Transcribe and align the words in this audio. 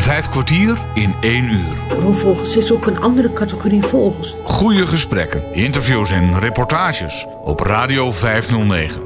Vijf 0.00 0.28
kwartier 0.28 0.78
in 0.94 1.14
één 1.20 1.44
uur. 1.44 1.98
Roofvogels 1.98 2.56
is 2.56 2.72
ook 2.72 2.86
een 2.86 3.00
andere 3.00 3.32
categorie 3.32 3.82
vogels. 3.82 4.36
Goede 4.44 4.86
gesprekken, 4.86 5.54
interviews 5.54 6.10
en 6.10 6.38
reportages 6.38 7.26
op 7.44 7.60
Radio 7.60 8.12
509. 8.12 9.00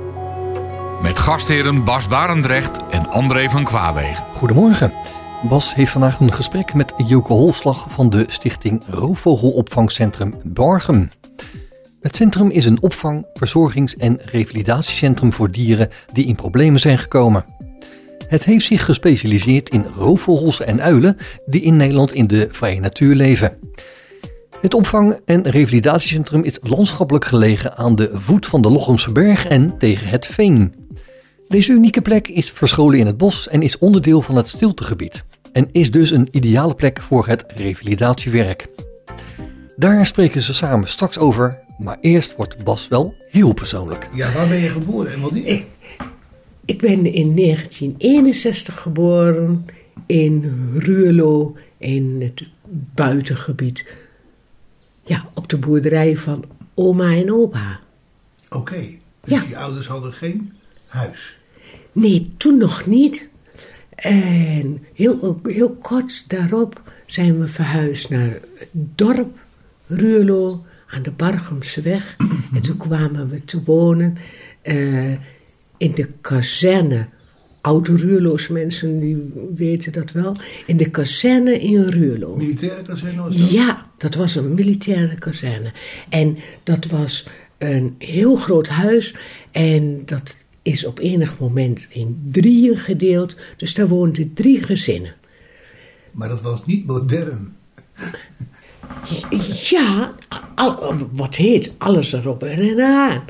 Met 1.02 1.18
gastheren 1.18 1.84
Bas 1.84 2.08
Barendrecht 2.08 2.80
en 2.90 3.10
André 3.10 3.48
van 3.50 3.64
Kwaabegen. 3.64 4.24
Goedemorgen. 4.32 4.92
Bas 5.42 5.74
heeft 5.74 5.92
vandaag 5.92 6.20
een 6.20 6.32
gesprek 6.32 6.74
met 6.74 6.92
Joke 6.96 7.32
Holslag 7.32 7.86
van 7.88 8.10
de 8.10 8.24
stichting 8.28 8.82
Roofvogelopvangcentrum 8.88 10.34
Bargem. 10.42 11.10
Het 12.00 12.16
centrum 12.16 12.50
is 12.50 12.64
een 12.64 12.82
opvang-, 12.82 13.26
verzorgings- 13.32 13.94
en 13.94 14.18
revalidatiecentrum 14.24 15.32
voor 15.32 15.50
dieren 15.50 15.88
die 16.12 16.26
in 16.26 16.34
problemen 16.34 16.80
zijn 16.80 16.98
gekomen. 16.98 17.44
Het 18.26 18.44
heeft 18.44 18.66
zich 18.66 18.84
gespecialiseerd 18.84 19.68
in 19.68 19.84
roofvogels 19.96 20.60
en 20.60 20.82
uilen 20.82 21.16
die 21.46 21.60
in 21.60 21.76
Nederland 21.76 22.12
in 22.12 22.26
de 22.26 22.48
vrije 22.50 22.80
natuur 22.80 23.14
leven. 23.14 23.58
Het 24.60 24.74
opvang- 24.74 25.20
en 25.24 25.42
revalidatiecentrum 25.50 26.42
is 26.42 26.58
landschappelijk 26.62 27.24
gelegen 27.24 27.76
aan 27.76 27.96
de 27.96 28.10
voet 28.12 28.46
van 28.46 28.62
de 28.62 28.70
Lochemse 28.70 29.12
berg 29.12 29.46
en 29.46 29.78
tegen 29.78 30.08
het 30.08 30.26
veen. 30.26 30.74
Deze 31.48 31.72
unieke 31.72 32.00
plek 32.00 32.28
is 32.28 32.50
verscholen 32.50 32.98
in 32.98 33.06
het 33.06 33.16
bos 33.16 33.48
en 33.48 33.62
is 33.62 33.78
onderdeel 33.78 34.22
van 34.22 34.36
het 34.36 34.48
stiltegebied 34.48 35.24
en 35.52 35.68
is 35.72 35.90
dus 35.90 36.10
een 36.10 36.28
ideale 36.30 36.74
plek 36.74 37.02
voor 37.02 37.26
het 37.26 37.44
revalidatiewerk. 37.54 38.66
Daar 39.76 40.06
spreken 40.06 40.40
ze 40.40 40.54
samen 40.54 40.88
straks 40.88 41.18
over, 41.18 41.60
maar 41.78 41.98
eerst 42.00 42.36
wordt 42.36 42.64
Bas 42.64 42.88
wel 42.88 43.14
heel 43.30 43.52
persoonlijk. 43.52 44.08
Ja, 44.14 44.32
waar 44.32 44.48
ben 44.48 44.58
je 44.58 44.68
geboren 44.68 45.12
en 45.12 45.20
wat 45.20 45.32
niet? 45.32 45.66
Ik, 46.64 46.80
ben 46.80 47.12
in 47.12 47.36
1961 47.36 48.80
geboren 48.80 49.64
in 50.06 50.52
Ruurlo 50.78 51.56
in 51.78 52.18
het 52.20 52.48
buitengebied. 52.94 53.84
Ja, 55.04 55.28
op 55.34 55.48
de 55.48 55.56
boerderij 55.56 56.16
van 56.16 56.44
oma 56.74 57.12
en 57.14 57.32
opa. 57.32 57.80
Oké, 58.50 58.76
dus 59.20 59.30
Ja. 59.30 59.40
die 59.46 59.58
ouders 59.58 59.86
hadden 59.86 60.12
geen 60.12 60.52
huis. 60.86 61.38
Nee, 61.92 62.32
toen 62.36 62.58
nog 62.58 62.86
niet. 62.86 63.28
En 63.94 64.84
heel, 64.94 65.40
heel 65.42 65.70
kort 65.72 66.24
daarop 66.28 66.82
zijn 67.06 67.40
we 67.40 67.48
verhuisd 67.48 68.10
naar 68.10 68.38
het 68.58 68.68
dorp 68.72 69.38
Ruurlo 69.86 70.64
aan 70.86 71.02
de 71.02 71.10
Bargemseweg. 71.10 72.16
en 72.54 72.62
toen 72.62 72.76
kwamen 72.76 73.28
we 73.28 73.44
te 73.44 73.62
wonen 73.62 74.16
eh, 74.62 75.12
in 75.76 75.90
de 75.94 76.08
kazerne. 76.20 77.08
Oude 77.60 77.96
Ruurloos 77.96 78.48
mensen 78.48 79.00
die 79.00 79.32
weten 79.54 79.92
dat 79.92 80.12
wel. 80.12 80.36
In 80.66 80.76
de 80.76 80.90
kazerne 80.90 81.58
in 81.60 81.82
Ruurlo. 81.82 82.36
Militaire 82.36 82.82
kazerne 82.82 83.22
was 83.22 83.36
dat? 83.36 83.50
Ja, 83.50 83.86
dat 83.98 84.14
was 84.14 84.34
een 84.34 84.54
militaire 84.54 85.14
kazerne. 85.14 85.72
En 86.08 86.36
dat 86.62 86.86
was 86.86 87.26
een 87.58 87.94
heel 87.98 88.36
groot 88.36 88.68
huis. 88.68 89.14
En 89.50 90.02
dat 90.04 90.36
is 90.62 90.86
op 90.86 90.98
enig 90.98 91.38
moment 91.38 91.86
in 91.90 92.22
drieën 92.26 92.78
gedeeld. 92.78 93.36
Dus 93.56 93.74
daar 93.74 93.88
woonden 93.88 94.34
drie 94.34 94.62
gezinnen. 94.62 95.14
Maar 96.12 96.28
dat 96.28 96.40
was 96.42 96.66
niet 96.66 96.86
modern. 96.86 97.52
Ja, 99.70 100.14
al- 100.54 100.94
wat 101.12 101.34
heet 101.36 101.72
alles 101.78 102.12
erop 102.12 102.42
en 102.42 102.80
aan. 102.80 103.24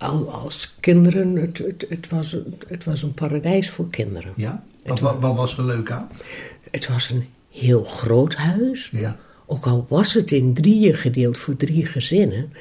Al, 0.00 0.30
als 0.32 0.74
kinderen, 0.80 1.36
het, 1.36 1.58
het, 1.58 1.86
het, 1.88 2.08
was, 2.08 2.32
een- 2.32 2.54
het 2.68 2.84
was 2.84 3.02
een 3.02 3.14
paradijs 3.14 3.70
voor 3.70 3.90
kinderen. 3.90 4.32
Ja? 4.36 4.64
Wat, 4.84 5.00
wat, 5.00 5.16
wat 5.20 5.36
was 5.36 5.58
er 5.58 5.64
leuk 5.64 5.90
aan? 5.90 6.08
Het 6.70 6.88
was 6.88 7.10
een 7.10 7.24
heel 7.50 7.84
groot 7.84 8.34
huis. 8.34 8.90
Ja. 8.92 9.16
Ook 9.46 9.66
al 9.66 9.86
was 9.88 10.14
het 10.14 10.30
in 10.30 10.54
drieën 10.54 10.94
gedeeld 10.94 11.38
voor 11.38 11.56
drie 11.56 11.86
gezinnen. 11.86 12.52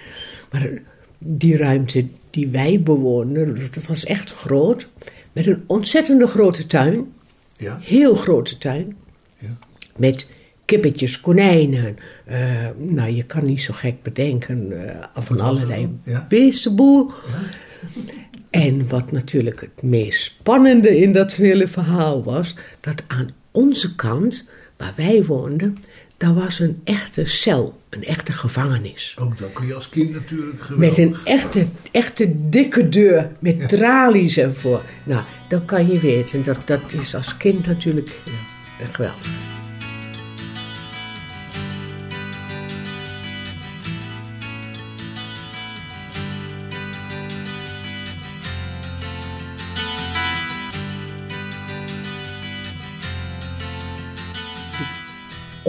Maar 0.52 0.70
die 1.18 1.58
ruimte 1.58 2.08
die 2.30 2.48
wij 2.48 2.82
bewoonden, 2.82 3.56
dat 3.72 3.86
was 3.88 4.06
echt 4.06 4.32
groot. 4.34 4.88
Met 5.32 5.46
een 5.46 5.64
ontzettende 5.68 6.28
grote 6.28 6.68
tuin. 6.68 7.14
Ja? 7.58 7.78
Heel 7.82 8.16
grote 8.16 8.58
tuin. 8.58 8.98
Ja. 9.38 9.58
Met 9.96 10.28
kippetjes, 10.70 11.22
konijnen. 11.22 11.98
eh, 12.26 12.40
nou, 12.78 13.12
je 13.12 13.24
kan 13.24 13.46
niet 13.46 13.62
zo 13.62 13.74
gek 13.74 14.04
bedenken. 14.04 14.72
eh 14.90 15.24
van 15.24 15.38
er 15.38 15.44
allerlei? 15.44 15.90
Ja. 16.04 16.26
beestenboel. 16.30 17.12
En 18.50 18.88
wat 18.88 19.12
natuurlijk 19.12 19.62
het 19.62 19.84
meest 19.84 20.22
spannende 20.24 20.98
in 20.98 21.12
dat 21.12 21.34
hele 21.34 21.68
verhaal 21.68 22.24
was, 22.24 22.56
dat 22.80 23.04
aan 23.08 23.30
onze 23.52 23.96
kant, 23.96 24.50
waar 24.78 24.94
wij 24.96 25.26
woonden, 25.26 25.78
daar 26.18 26.34
was 26.34 26.60
een 26.60 26.82
echte 26.84 27.26
cel, 27.26 27.82
een 27.90 28.04
echte 28.04 28.32
gevangenis. 28.32 29.16
Ook 29.20 29.38
dat 29.38 29.54
kun 29.54 29.68
je 29.68 29.74
als 29.74 29.90
kind 29.90 30.12
natuurlijk 30.12 30.62
geweldig. 30.62 30.98
Met 30.98 31.08
een 31.08 31.16
echte, 31.24 31.66
echte 31.92 32.50
dikke 32.50 32.90
deur 32.90 33.30
met 33.40 33.70
tralies 33.70 34.38
ervoor. 34.38 34.82
Nou, 35.04 35.24
dan 35.48 35.66
kan 35.66 35.88
je 35.88 36.00
weten, 36.00 36.44
dat, 36.44 36.60
dat 36.66 36.94
is 37.02 37.16
als 37.16 37.38
kind 37.38 37.68
natuurlijk 37.68 38.10
geweldig. 38.92 39.59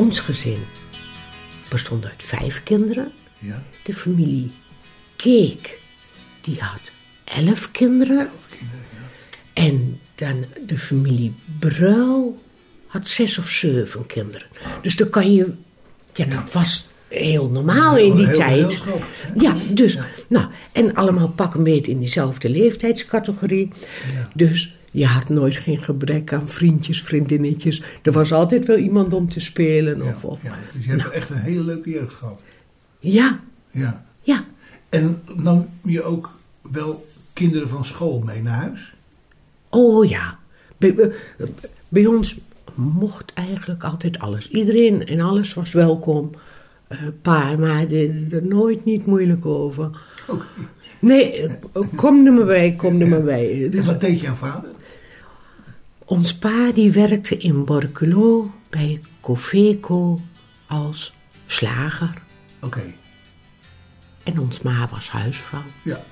Ons 0.01 0.19
gezin 0.21 0.59
bestond 1.69 2.05
uit 2.07 2.23
vijf 2.23 2.63
kinderen. 2.63 3.13
Ja? 3.39 3.63
De 3.85 3.93
familie 3.93 4.51
Keek, 5.17 5.79
die 6.41 6.59
had 6.61 6.81
elf 7.25 7.71
kinderen. 7.71 8.31
En 9.53 10.01
dan 10.15 10.45
de 10.67 10.79
familie 10.79 11.35
Bruil 11.59 12.43
had 12.87 13.07
zes 13.07 13.39
of 13.39 13.49
zeven 13.49 14.07
kinderen. 14.07 14.47
Dus 14.83 14.97
dan 14.97 15.11
kan 15.11 15.35
je... 15.35 15.53
Ja, 16.15 16.25
dat 16.25 16.53
was 16.53 16.87
heel 17.09 17.51
normaal 17.51 17.97
in 17.97 18.15
die 18.15 18.27
Heel- 18.27 18.43
heel 18.43 18.59
tijd. 18.69 18.73
schop. 18.73 19.05
Ja, 19.39 19.57
dus... 19.71 19.99
Nou, 20.29 20.47
en 20.73 20.95
allemaal 20.95 21.29
pak 21.29 21.55
een 21.55 21.63
beet 21.63 21.87
in 21.87 21.99
diezelfde 21.99 22.49
leeftijdscategorie. 22.49 23.69
Dus 24.35 24.75
je 24.91 25.07
had 25.07 25.29
nooit 25.29 25.57
geen 25.57 25.79
gebrek 25.79 26.33
aan 26.33 26.49
vriendjes, 26.49 27.03
vriendinnetjes. 27.03 27.83
Er 28.03 28.13
was 28.13 28.33
altijd 28.33 28.67
wel 28.67 28.77
iemand 28.77 29.13
om 29.15 29.29
te 29.29 29.41
spelen. 29.41 30.03
Of, 30.03 30.25
of, 30.25 30.43
ja. 30.43 30.55
Dus 30.75 30.85
je 30.85 30.91
hebt 30.91 31.11
echt 31.11 31.31
een 31.31 31.37
hele 31.39 31.65
leuke 31.65 31.91
jeugd 31.91 32.13
gehad. 32.15 32.41
ja, 32.99 33.41
Ja. 33.71 34.05
ja. 34.21 34.45
En 34.89 35.23
nam 35.37 35.69
je 35.85 36.03
ook 36.03 36.31
wel 36.73 37.07
kinderen 37.33 37.69
van 37.69 37.85
school 37.85 38.21
mee 38.25 38.43
naar 38.43 38.55
huis? 38.61 38.95
Oh 39.69 40.09
ja, 40.09 40.39
bij, 40.79 40.95
bij- 40.95 41.13
bij 41.89 42.07
ons 42.07 42.39
mocht 42.75 43.33
eigenlijk 43.35 43.85
altijd 43.85 44.19
alles. 44.19 44.49
Iedereen 44.49 45.07
en 45.07 45.21
alles 45.21 45.55
was 45.55 45.73
welkom. 45.73 46.31
Eh 46.89 46.99
pa 47.23 47.51
en 47.51 47.61
ma 47.61 47.85
deden 47.85 48.31
er 48.31 48.47
nooit 48.47 48.85
niet 48.85 49.07
moeilijk 49.07 49.47
over. 49.47 49.91
Oké. 50.29 50.45
Nee, 50.99 51.33
eh, 51.43 51.53
kom 51.97 52.27
er 52.27 52.33
maar 52.33 52.45
bij, 52.47 52.73
kom 52.77 53.01
er 53.01 53.09
maar 53.09 53.23
bij. 53.23 53.65
En 53.65 53.71
Dus 53.71 53.87
wat 53.87 54.01
deed 54.01 54.21
jouw 54.21 54.35
vader? 54.35 54.71
Ons 56.11 56.33
pa 56.35 56.73
die 56.75 56.91
werkte 56.93 57.37
in 57.39 57.65
Borculo 57.65 58.51
bij 58.71 59.01
Cofeco 59.21 60.21
als 60.67 61.13
slager. 61.47 62.15
Oké, 62.61 62.83
En 64.23 64.39
ons 64.39 64.61
ma 64.61 64.89
was 64.91 65.09
huisvrouw. 65.11 65.63
ja. 65.83 66.05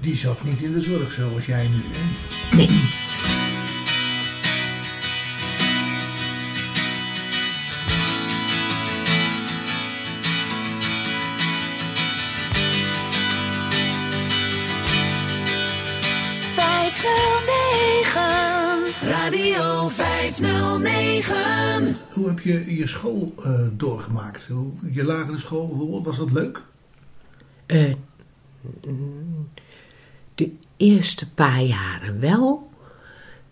Die 0.00 0.16
zat 0.16 0.44
niet 0.44 0.60
in 0.62 0.72
de 0.72 0.82
zorg 0.82 1.12
zoals 1.12 1.46
jij 1.46 1.66
nu. 1.68 1.80
Hè? 1.92 2.56
Nee, 2.56 2.80
Radio 19.34 19.88
509. 19.88 21.96
Hoe 22.12 22.28
heb 22.28 22.40
je 22.40 22.76
je 22.76 22.86
school 22.86 23.34
eh, 23.44 23.60
doorgemaakt? 23.72 24.46
Hoe, 24.46 24.72
je 24.90 25.04
lagere 25.04 25.38
school 25.38 25.68
bijvoorbeeld, 25.68 26.04
was 26.04 26.16
dat 26.16 26.32
leuk? 26.32 26.62
Eh, 27.66 27.94
de 30.34 30.50
eerste 30.76 31.30
paar 31.30 31.62
jaren 31.62 32.20
wel. 32.20 32.70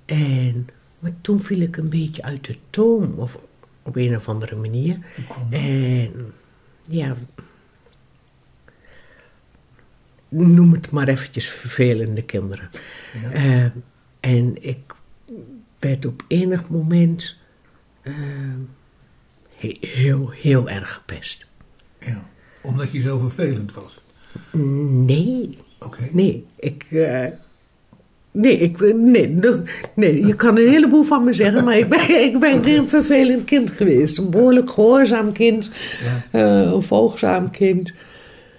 En, 0.04 0.68
maar 0.98 1.12
toen 1.20 1.42
viel 1.42 1.60
ik 1.60 1.76
een 1.76 1.88
beetje 1.88 2.22
uit 2.22 2.46
de 2.46 2.56
toom, 2.70 3.18
of 3.18 3.38
op 3.82 3.96
een 3.96 4.16
of 4.16 4.28
andere 4.28 4.56
manier. 4.56 4.98
En 5.50 6.32
ja, 6.88 7.16
noem 10.28 10.72
het 10.72 10.90
maar 10.90 11.08
eventjes 11.08 11.48
vervelende 11.48 12.22
kinderen. 12.22 12.70
Ja. 13.22 13.30
Eh, 13.30 13.64
en 14.20 14.62
ik 14.62 14.94
werd 15.82 16.06
op 16.06 16.22
enig 16.28 16.68
moment 16.68 17.36
eh, 18.02 18.12
he- 19.56 19.76
heel, 19.80 20.30
heel 20.30 20.68
erg 20.68 20.92
gepest. 20.94 21.46
Ja. 22.00 22.24
Omdat 22.62 22.90
je 22.92 23.00
zo 23.00 23.18
vervelend 23.18 23.74
was. 23.74 24.00
Nee, 25.06 25.58
Oké. 25.78 26.08
nee, 26.12 26.46
ik... 26.58 26.86
eh, 26.90 27.26
nee, 28.30 28.58
ik, 28.58 28.94
nee, 28.94 29.34
nee, 29.94 30.26
je 30.26 30.34
kan 30.34 30.58
een 30.58 30.68
heleboel 30.68 31.02
van 31.02 31.24
me 31.24 31.32
zeggen, 31.32 31.64
maar 31.64 31.76
ik 31.78 31.88
ben, 31.88 32.24
ik 32.32 32.38
ben 32.40 32.62
geen 32.64 32.88
vervelend 32.88 33.44
kind 33.44 33.70
geweest. 33.70 34.18
Een 34.18 34.30
behoorlijk 34.30 34.70
gehoorzaam 34.70 35.32
kind, 35.32 35.70
Ja. 36.04 36.26
eh, 36.64 36.72
een 36.72 36.82
volgzaam 36.82 37.50
kind. 37.50 37.92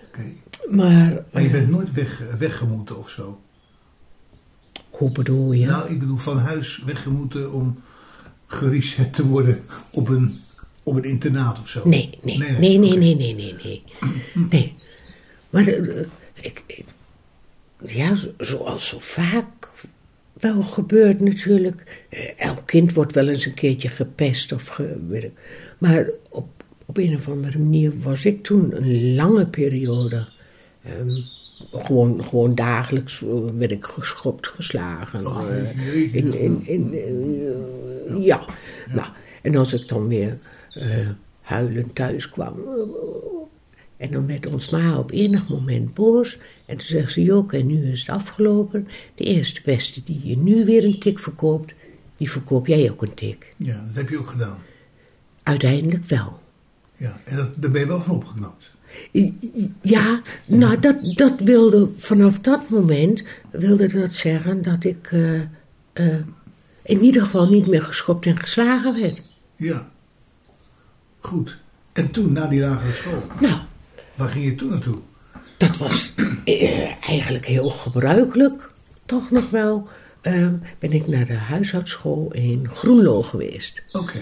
Oké. 0.07 0.21
Maar, 0.69 1.23
Maar 1.31 1.41
je 1.43 1.49
bent 1.49 1.69
nooit 1.69 1.91
weg, 1.93 2.21
weggemoeten 2.39 2.97
of 2.99 3.09
zo? 3.09 3.39
Nou, 5.67 5.91
ik 5.91 5.99
bedoel 5.99 6.17
van 6.17 6.37
huis 6.37 6.83
weggemoeten 6.85 7.53
om 7.53 7.81
gereset 8.47 9.13
te 9.13 9.25
worden 9.25 9.61
op 9.91 10.09
een, 10.09 10.39
op 10.83 10.95
een 10.95 11.03
internaat 11.03 11.59
of 11.59 11.69
zo. 11.69 11.81
Nee, 11.87 12.09
nee, 12.21 12.37
nee, 12.37 12.77
nee, 12.77 12.97
nee, 12.97 13.15
nee, 13.15 13.55
nee, 13.63 13.83
nee. 14.49 14.73
Maar 15.49 15.67
eh, 15.67 16.05
ik, 16.41 16.83
ja, 17.85 18.15
zoals 18.37 18.87
zo 18.87 18.97
vaak 18.99 19.71
wel 20.33 20.63
gebeurt 20.63 21.19
natuurlijk. 21.19 22.05
Eh, 22.09 22.39
elk 22.39 22.61
kind 22.65 22.93
wordt 22.93 23.13
wel 23.13 23.27
eens 23.27 23.45
een 23.45 23.53
keertje 23.53 23.87
gepest 23.87 24.51
of 24.51 24.81
Maar 25.77 26.05
op, 26.29 26.47
op 26.85 26.97
een 26.97 27.15
of 27.15 27.29
andere 27.29 27.57
manier 27.57 27.99
was 27.99 28.25
ik 28.25 28.43
toen 28.43 28.75
een 28.75 29.15
lange 29.15 29.45
periode 29.45 30.27
ehm, 30.83 31.21
gewoon, 31.71 32.23
gewoon 32.23 32.55
dagelijks 32.55 33.23
eh, 33.23 33.29
werd 33.55 33.71
ik 33.71 33.85
geschopt, 33.85 34.47
geslagen. 34.47 35.27
Oh, 35.27 35.49
eh, 35.49 36.15
in, 36.15 36.33
in, 36.39 36.61
in, 36.65 36.93
eh, 36.93 38.25
ja. 38.25 38.45
nou, 38.93 39.07
en 39.41 39.55
als 39.55 39.73
ik 39.73 39.87
dan 39.87 40.07
weer 40.07 40.37
eh, 40.73 41.09
huilend 41.41 41.95
thuis 41.95 42.29
kwam. 42.29 42.59
en 43.97 44.11
dan 44.11 44.27
werd 44.27 44.45
ons 44.45 44.69
ma 44.69 44.97
op 44.97 45.11
enig 45.11 45.49
moment 45.49 45.93
boos. 45.93 46.37
En 46.65 46.77
toen 46.77 46.85
zegt 46.85 47.11
ze: 47.11 47.23
Joke, 47.23 47.57
en 47.57 47.67
nu 47.67 47.91
is 47.91 47.99
het 47.99 48.09
afgelopen. 48.09 48.87
De 49.15 49.23
eerste 49.23 49.61
beste 49.65 50.03
die 50.03 50.19
je 50.23 50.37
nu 50.37 50.65
weer 50.65 50.83
een 50.83 50.99
tik 50.99 51.19
verkoopt, 51.19 51.73
die 52.17 52.31
verkoop 52.31 52.67
jij 52.67 52.91
ook 52.91 53.01
een 53.01 53.13
tik. 53.13 53.53
Ja, 53.57 53.83
dat 53.87 53.95
heb 53.95 54.09
je 54.09 54.19
ook 54.19 54.29
gedaan. 54.29 54.57
Uiteindelijk 55.43 56.05
wel. 56.05 56.39
Ja, 56.97 57.21
en 57.23 57.35
dat, 57.35 57.61
daar 57.61 57.71
ben 57.71 57.81
je 57.81 57.87
wel 57.87 58.01
van 58.01 58.15
opgeknapt. 58.15 58.71
Ja, 59.81 60.21
nou, 60.45 60.79
dat, 60.79 61.13
dat 61.15 61.39
wilde 61.39 61.89
vanaf 61.95 62.39
dat 62.39 62.69
moment 62.69 63.23
wilde 63.51 63.87
dat 63.87 64.13
zeggen 64.13 64.61
dat 64.61 64.83
ik 64.83 65.11
eh, 65.11 65.39
eh, 65.93 66.19
in 66.83 67.01
ieder 67.01 67.21
geval 67.21 67.49
niet 67.49 67.67
meer 67.67 67.81
geschopt 67.81 68.25
en 68.25 68.37
geslagen 68.37 69.01
werd. 69.01 69.37
Ja. 69.55 69.87
Goed. 71.19 71.57
En 71.93 72.11
toen, 72.11 72.31
na 72.31 72.47
die 72.47 72.59
lagere 72.59 72.93
school, 72.93 73.23
Nou, 73.39 73.59
waar 74.15 74.29
ging 74.29 74.45
je 74.45 74.55
toen 74.55 74.69
naartoe? 74.69 74.97
dat 75.57 75.77
was 75.77 76.13
eh, 76.45 77.07
eigenlijk 77.07 77.45
heel 77.45 77.69
gebruikelijk, 77.69 78.71
toch 79.05 79.31
nog 79.31 79.49
wel. 79.49 79.87
ben 80.79 80.91
ik 80.91 81.07
naar 81.07 81.25
de 81.25 81.33
huishoudschool 81.33 82.33
in 82.33 82.69
Groenlo 82.69 83.21
geweest. 83.21 83.89
Oké. 83.91 84.19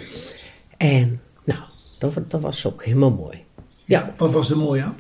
En 0.78 1.20
nou, 1.46 1.60
dat, 1.98 2.14
dat 2.28 2.42
was 2.42 2.66
ook 2.66 2.84
helemaal 2.84 3.12
mooi. 3.12 3.44
Ja, 3.92 4.14
Wat 4.18 4.32
was 4.32 4.50
er 4.50 4.58
mooi 4.58 4.82
aan? 4.82 4.96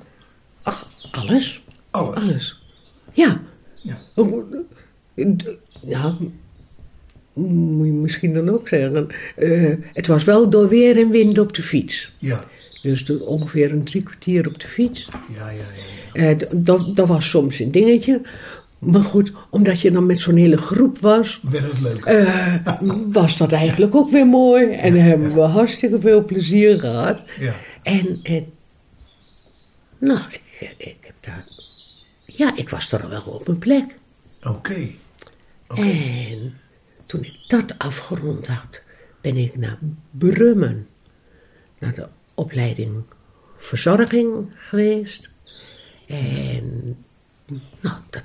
ach, 0.63 0.87
alles. 1.11 1.63
Alles. 1.91 2.15
Alles. 2.23 2.63
Ja. 3.13 3.41
Ja. 3.81 3.97
Ja, 5.83 6.17
moet 7.33 7.85
je 7.87 7.91
misschien 7.93 8.33
dan 8.33 8.49
ook 8.49 8.67
zeggen. 8.67 9.07
eh, 9.35 9.73
het 9.93 10.07
was 10.07 10.23
wel 10.23 10.49
door 10.49 10.69
weer 10.69 10.97
en 10.97 11.09
wind 11.09 11.37
op 11.37 11.53
de 11.53 11.61
fiets. 11.63 12.15
Ja. 12.17 12.43
Dus 12.81 13.19
ongeveer 13.19 13.71
een 13.71 13.83
drie 13.83 14.03
kwartier 14.03 14.47
op 14.47 14.59
de 14.59 14.67
fiets. 14.67 15.09
Ja, 15.37 15.49
ja, 15.49 15.51
ja. 16.13 16.23
ja. 16.23 16.29
Eh, 16.29 16.37
dat, 16.51 16.95
dat 16.95 17.07
was 17.07 17.29
soms 17.29 17.59
een 17.59 17.71
dingetje. 17.71 18.21
Maar 18.79 19.01
goed, 19.01 19.31
omdat 19.49 19.79
je 19.81 19.91
dan 19.91 20.05
met 20.05 20.19
zo'n 20.19 20.35
hele 20.35 20.57
groep 20.57 20.99
was, 20.99 21.41
Werd 21.51 21.71
het 21.71 21.81
leuk? 21.81 22.05
eh, 22.05 22.55
was 23.11 23.37
dat 23.37 23.51
eigenlijk 23.51 23.95
ook 23.95 24.09
weer 24.09 24.25
mooi. 24.27 24.71
En 24.71 24.93
hebben 25.01 25.33
we 25.33 25.41
hartstikke 25.41 25.99
veel 25.99 26.25
plezier 26.25 26.79
gehad. 26.79 27.23
ja. 27.39 27.53
En, 27.83 28.19
en 28.23 28.45
nou, 30.01 30.21
ik, 30.29 30.75
ik 30.77 30.97
heb 31.01 31.15
daar... 31.21 31.47
Ja, 32.25 32.57
ik 32.57 32.69
was 32.69 32.91
er 32.91 33.09
wel 33.09 33.21
op 33.21 33.47
mijn 33.47 33.59
plek. 33.59 33.97
Oké. 34.43 34.87
En 35.67 36.53
toen 37.07 37.23
ik 37.23 37.43
dat 37.47 37.77
afgerond 37.77 38.47
had, 38.47 38.81
ben 39.21 39.37
ik 39.37 39.57
naar 39.57 39.77
Brummen, 40.11 40.87
naar 41.79 41.93
de 41.93 42.07
opleiding 42.33 43.03
verzorging 43.55 44.47
geweest. 44.55 45.29
En 46.07 46.97
nou, 47.79 47.95
dat, 48.09 48.23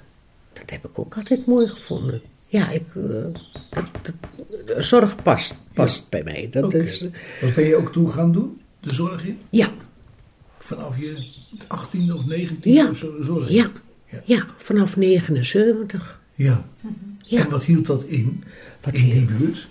dat 0.52 0.70
heb 0.70 0.84
ik 0.84 0.98
ook 0.98 1.16
altijd 1.16 1.46
mooi 1.46 1.66
gevonden. 1.66 2.22
Ja, 2.48 2.70
ik, 2.70 2.94
eh, 2.94 3.34
dat, 3.70 4.14
zorg 4.84 5.22
past, 5.22 5.56
past 5.72 6.08
bij 6.08 6.22
mij. 6.22 6.48
Dat 6.50 6.74
is, 6.74 7.00
eh, 7.00 7.10
Wat 7.40 7.54
ben 7.54 7.64
je 7.64 7.76
ook 7.76 7.92
toen 7.92 8.10
gaan 8.10 8.32
doen? 8.32 8.60
De 8.80 8.94
zorg 8.94 9.24
in? 9.24 9.38
ja, 9.50 9.72
Vanaf 10.66 10.98
je 10.98 11.26
18 11.66 12.12
of 12.14 12.24
19 12.24 12.72
Ja. 12.72 12.88
of 12.88 12.96
zo 12.98 13.38
in? 13.40 13.54
ja, 13.54 13.70
Ja. 14.10 14.20
ja, 14.24 14.46
vanaf 14.56 14.96
79. 14.96 16.20
Ja. 16.34 16.68
Ja. 17.22 17.40
En 17.44 17.50
wat 17.50 17.64
hield 17.64 17.86
dat 17.86 18.04
in? 18.04 18.44
Wat 18.80 18.94
in 18.94 19.10
die 19.10 19.24
buurt? 19.24 19.66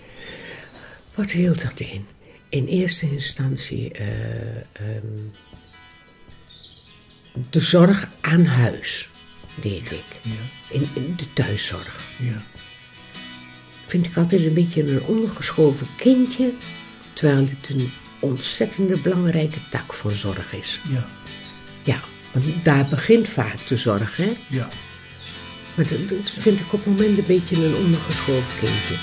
Wat 1.14 1.30
hield 1.30 1.62
dat 1.62 1.80
in? 1.80 2.04
In 2.48 2.66
eerste 2.66 3.10
instantie 3.10 3.92
eh, 3.92 4.56
ehm, 4.72 5.06
de 7.50 7.60
zorg 7.60 8.08
aan 8.20 8.44
huis 8.44 9.08
deed 9.60 9.90
ik. 9.90 10.04
In 10.70 11.14
de 11.16 11.32
thuiszorg. 11.32 12.04
Ja. 12.20 12.42
Vind 13.86 14.06
ik 14.06 14.16
altijd 14.16 14.42
een 14.44 14.54
beetje 14.54 14.82
een 14.92 15.02
ondergeschoven 15.02 15.86
kindje, 15.96 16.52
terwijl 17.12 17.46
het 17.46 17.68
een 17.68 17.90
ontzettende 18.20 18.98
belangrijke 18.98 19.58
tak 19.70 19.92
van 19.92 20.10
zorg 20.10 20.54
is. 20.54 20.80
Ja. 20.88 21.06
Ja, 21.82 22.00
want 22.32 22.64
daar 22.64 22.86
begint 22.88 23.28
vaak 23.28 23.66
de 23.66 23.76
zorg, 23.76 24.16
hè? 24.16 24.32
Ja. 24.48 24.68
Maar 25.74 25.88
dat, 25.88 26.08
dat 26.08 26.30
vind 26.30 26.60
ik 26.60 26.72
op 26.72 26.84
het 26.84 26.86
moment 26.86 27.18
een 27.18 27.26
beetje 27.26 27.64
een 27.64 27.74
ondergeschoven 27.74 28.58
kindje. 28.58 28.96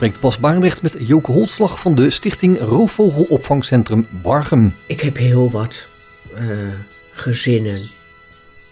Spreekt 0.00 0.20
Bas 0.20 0.38
Barendrecht 0.38 0.82
met 0.82 0.96
Joke 0.98 1.32
Holslag 1.32 1.80
van 1.80 1.94
de 1.94 2.10
stichting 2.10 2.58
Roofvogelopvangcentrum 2.58 4.06
Bargem. 4.22 4.74
Ik 4.86 5.00
heb 5.00 5.16
heel 5.16 5.50
wat 5.50 5.86
eh, 6.34 6.68
gezinnen, 7.12 7.90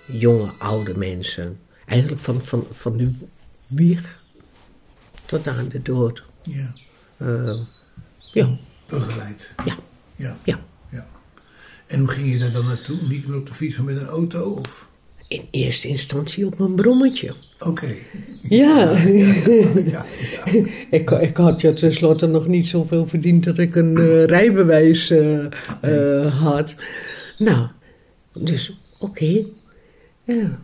jonge, 0.07 0.53
oude 0.59 0.97
mensen. 0.97 1.59
Eigenlijk 1.87 2.21
van, 2.23 2.43
van, 2.43 2.67
van 2.71 2.97
de 2.97 3.13
wieg 3.67 4.23
tot 5.25 5.49
aan 5.49 5.69
de 5.69 5.83
dood. 5.83 6.25
Ja. 6.43 6.75
Eh, 7.17 7.59
ja, 8.33 8.59
Begeleid. 8.87 9.55
ja, 9.65 9.77
Ja. 10.17 10.37
ja. 10.45 10.61
ja. 10.91 11.07
En 11.87 11.99
hoe 11.99 12.09
ging 12.09 12.33
je 12.33 12.39
daar 12.39 12.53
dan 12.53 12.67
naartoe? 12.67 12.99
Niet 13.09 13.27
meer 13.27 13.37
op 13.37 13.47
de 13.47 13.55
fiets, 13.55 13.77
maar 13.77 13.93
met 13.95 14.03
een 14.03 14.09
auto? 14.09 14.51
Of? 14.51 14.88
In 15.29 15.43
eerste 15.51 15.89
instantie 15.89 16.47
op 16.47 16.59
mijn 16.59 16.75
brommetje. 16.75 17.33
Oké. 17.59 17.87
Ja. 18.49 18.99
Ja, 18.99 19.05
ja. 19.93 20.05
ik, 20.91 21.11
ik 21.11 21.37
had 21.37 21.61
ja 21.61 21.73
tenslotte 21.73 22.27
nog 22.27 22.47
niet 22.47 22.67
zoveel 22.67 23.07
verdiend 23.07 23.45
dat 23.45 23.59
ik 23.59 23.75
een 23.75 23.97
eh, 23.99 24.25
rijbewijs 24.25 25.11
eh, 25.11 25.45
eh, 25.81 26.41
had. 26.43 26.77
Nou, 27.39 27.67
dus 28.35 28.73
oké. 28.99 29.45
Ja, 30.25 30.59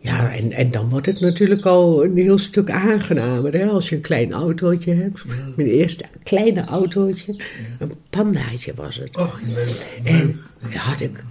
ja 0.00 0.34
en, 0.34 0.52
en 0.52 0.70
dan 0.70 0.88
wordt 0.88 1.06
het 1.06 1.20
natuurlijk 1.20 1.64
al 1.64 2.04
een 2.04 2.16
heel 2.16 2.38
stuk 2.38 2.70
aangenamer 2.70 3.52
hè, 3.52 3.66
als 3.66 3.88
je 3.88 3.94
een 3.96 4.02
klein 4.02 4.32
autootje 4.32 4.94
hebt. 4.94 5.24
Mijn 5.56 5.68
eerste 5.68 6.04
kleine 6.22 6.64
autootje, 6.64 7.42
een 7.78 7.92
pandaatje 8.10 8.72
was 8.74 8.96
het. 8.96 9.16
Ach, 9.16 9.40
leuk. 9.54 9.86
En 10.04 10.40
dat 10.62 10.72
had 10.72 11.00
ik 11.00 11.24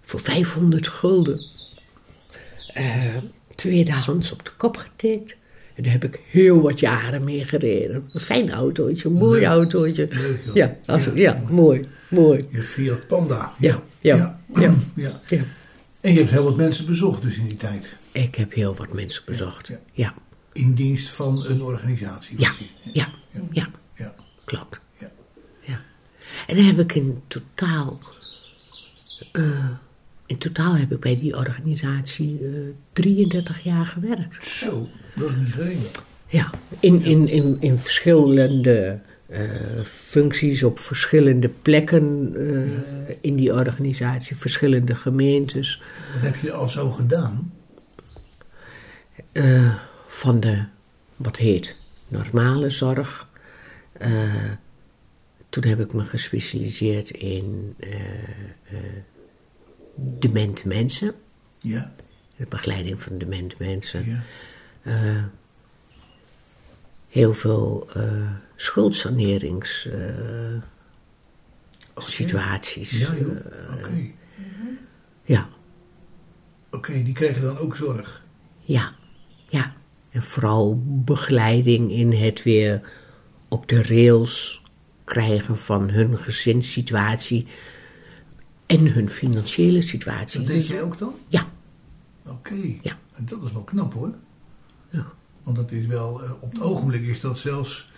voor 0.00 0.20
500 0.20 0.88
gulden 0.88 1.40
eh, 2.74 3.16
tweedehands 3.54 4.32
op 4.32 4.44
de 4.44 4.50
kop 4.56 4.76
getikt. 4.76 5.36
En 5.74 5.82
daar 5.82 5.92
heb 5.92 6.04
ik 6.04 6.20
heel 6.30 6.60
wat 6.60 6.80
jaren 6.80 7.24
mee 7.24 7.44
gereden. 7.44 8.08
Een 8.12 8.20
fijn 8.20 8.50
autootje, 8.50 9.08
een 9.08 9.14
mooi 9.14 9.44
autootje. 9.44 10.08
Leuk, 10.10 10.40
ja, 10.54 10.76
als, 10.86 11.04
Ja. 11.04 11.10
ja, 11.14 11.42
mooi, 11.50 11.86
mooi. 12.10 12.46
Je 12.50 12.62
Fiat 12.62 13.06
Panda. 13.06 13.52
Ja, 13.58 13.82
ja, 14.00 14.16
ja. 14.16 14.74
ja. 14.94 15.20
ja. 15.28 15.44
En 16.00 16.12
je 16.12 16.18
hebt 16.18 16.30
heel 16.30 16.44
wat 16.44 16.56
mensen 16.56 16.86
bezocht 16.86 17.22
dus 17.22 17.36
in 17.36 17.48
die 17.48 17.56
tijd. 17.56 17.96
Ik 18.12 18.34
heb 18.34 18.52
heel 18.54 18.74
wat 18.74 18.92
mensen 18.92 19.22
bezocht. 19.26 19.70
Ja. 19.92 20.14
In 20.52 20.74
dienst 20.74 21.08
van 21.08 21.44
een 21.46 21.62
organisatie. 21.62 22.38
ja, 22.40 22.52
ja, 22.92 23.08
ja, 23.50 23.68
ja. 23.96 24.14
klopt. 24.44 24.80
Ja. 25.00 25.10
Ja. 25.60 25.80
En 26.46 26.56
dan 26.56 26.64
heb 26.64 26.78
ik 26.78 26.94
in 26.94 27.22
totaal. 27.28 27.98
eh, 29.32 29.68
in 30.26 30.38
totaal 30.38 30.76
heb 30.76 30.92
ik 30.92 31.00
bij 31.00 31.14
die 31.14 31.36
organisatie 31.36 32.38
eh 32.44 32.52
33 32.92 33.62
jaar 33.62 33.86
gewerkt. 33.86 34.38
Zo, 34.48 34.88
dat 35.14 35.28
is 35.30 35.36
niet 35.36 35.52
gering. 35.52 35.78
Ja, 36.26 36.50
in, 36.80 37.02
in, 37.02 37.28
in, 37.28 37.60
in 37.60 37.76
verschillende 37.78 39.00
eh, 39.28 39.50
functies 39.84 40.62
op 40.62 40.78
verschillende 40.78 41.48
plekken 41.48 42.34
eh, 42.36 43.16
in 43.20 43.36
die 43.36 43.52
organisatie, 43.52 44.36
verschillende 44.36 44.94
gemeentes. 44.94 45.82
Wat 46.14 46.22
heb 46.22 46.36
je 46.42 46.52
al 46.52 46.68
zo 46.68 46.90
gedaan? 46.90 47.52
eh, 49.32 49.74
van 50.06 50.40
de, 50.40 50.64
wat 51.16 51.36
heet, 51.36 51.76
normale 52.08 52.70
zorg. 52.70 53.28
Eh, 53.92 54.10
toen 55.48 55.64
heb 55.64 55.80
ik 55.80 55.92
me 55.92 56.04
gespecialiseerd 56.04 57.10
in 57.10 57.74
eh, 57.78 58.00
eh, 58.12 58.78
demente 59.96 60.68
mensen, 60.68 61.14
Ja. 61.58 61.92
de 62.36 62.46
begeleiding 62.48 63.02
van 63.02 63.18
demente 63.18 63.54
mensen. 63.58 64.04
ja. 64.06 64.22
Eh, 64.82 65.24
heel 67.08 67.34
veel 67.34 67.88
eh 67.94 68.30
schuldsanerings 68.56 69.86
eh, 69.86 70.62
situaties. 71.96 73.00
Ja, 73.00 73.14
Oké. 73.76 73.90
ja, 75.24 75.48
Oké, 76.70 77.02
die 77.02 77.14
kregen 77.14 77.42
dan 77.42 77.58
ook 77.58 77.76
zorg. 77.76 78.24
ja, 78.60 78.92
ja. 79.48 79.72
En 80.10 80.22
vooral 80.22 80.82
begeleiding 80.86 81.90
in 81.92 82.12
het 82.12 82.42
weer 82.42 82.80
op 83.48 83.68
de 83.68 83.82
rails 83.82 84.62
krijgen 85.04 85.58
van 85.58 85.90
hun 85.90 86.18
gezinssituatie 86.18 87.46
en 88.66 88.86
hun 88.92 89.10
financiële 89.10 89.82
situatie. 89.82 90.40
Dat 90.40 90.48
deed 90.48 90.66
jij 90.66 90.82
ook 90.82 90.98
dan? 90.98 91.14
Ja, 91.28 91.44
Oké. 92.26 92.54
Ja. 92.82 92.98
En 93.14 93.24
dat 93.26 93.42
is 93.44 93.52
wel 93.52 93.62
knap 93.62 93.94
hoor. 93.94 94.14
Ja. 94.90 95.06
Want 95.42 95.56
dat 95.56 95.72
is 95.72 95.86
wel, 95.86 96.22
eh, 96.22 96.30
op 96.40 96.52
het 96.52 96.60
ogenblik 96.60 97.02
is 97.02 97.20
dat 97.20 97.38
zelfs 97.38 97.90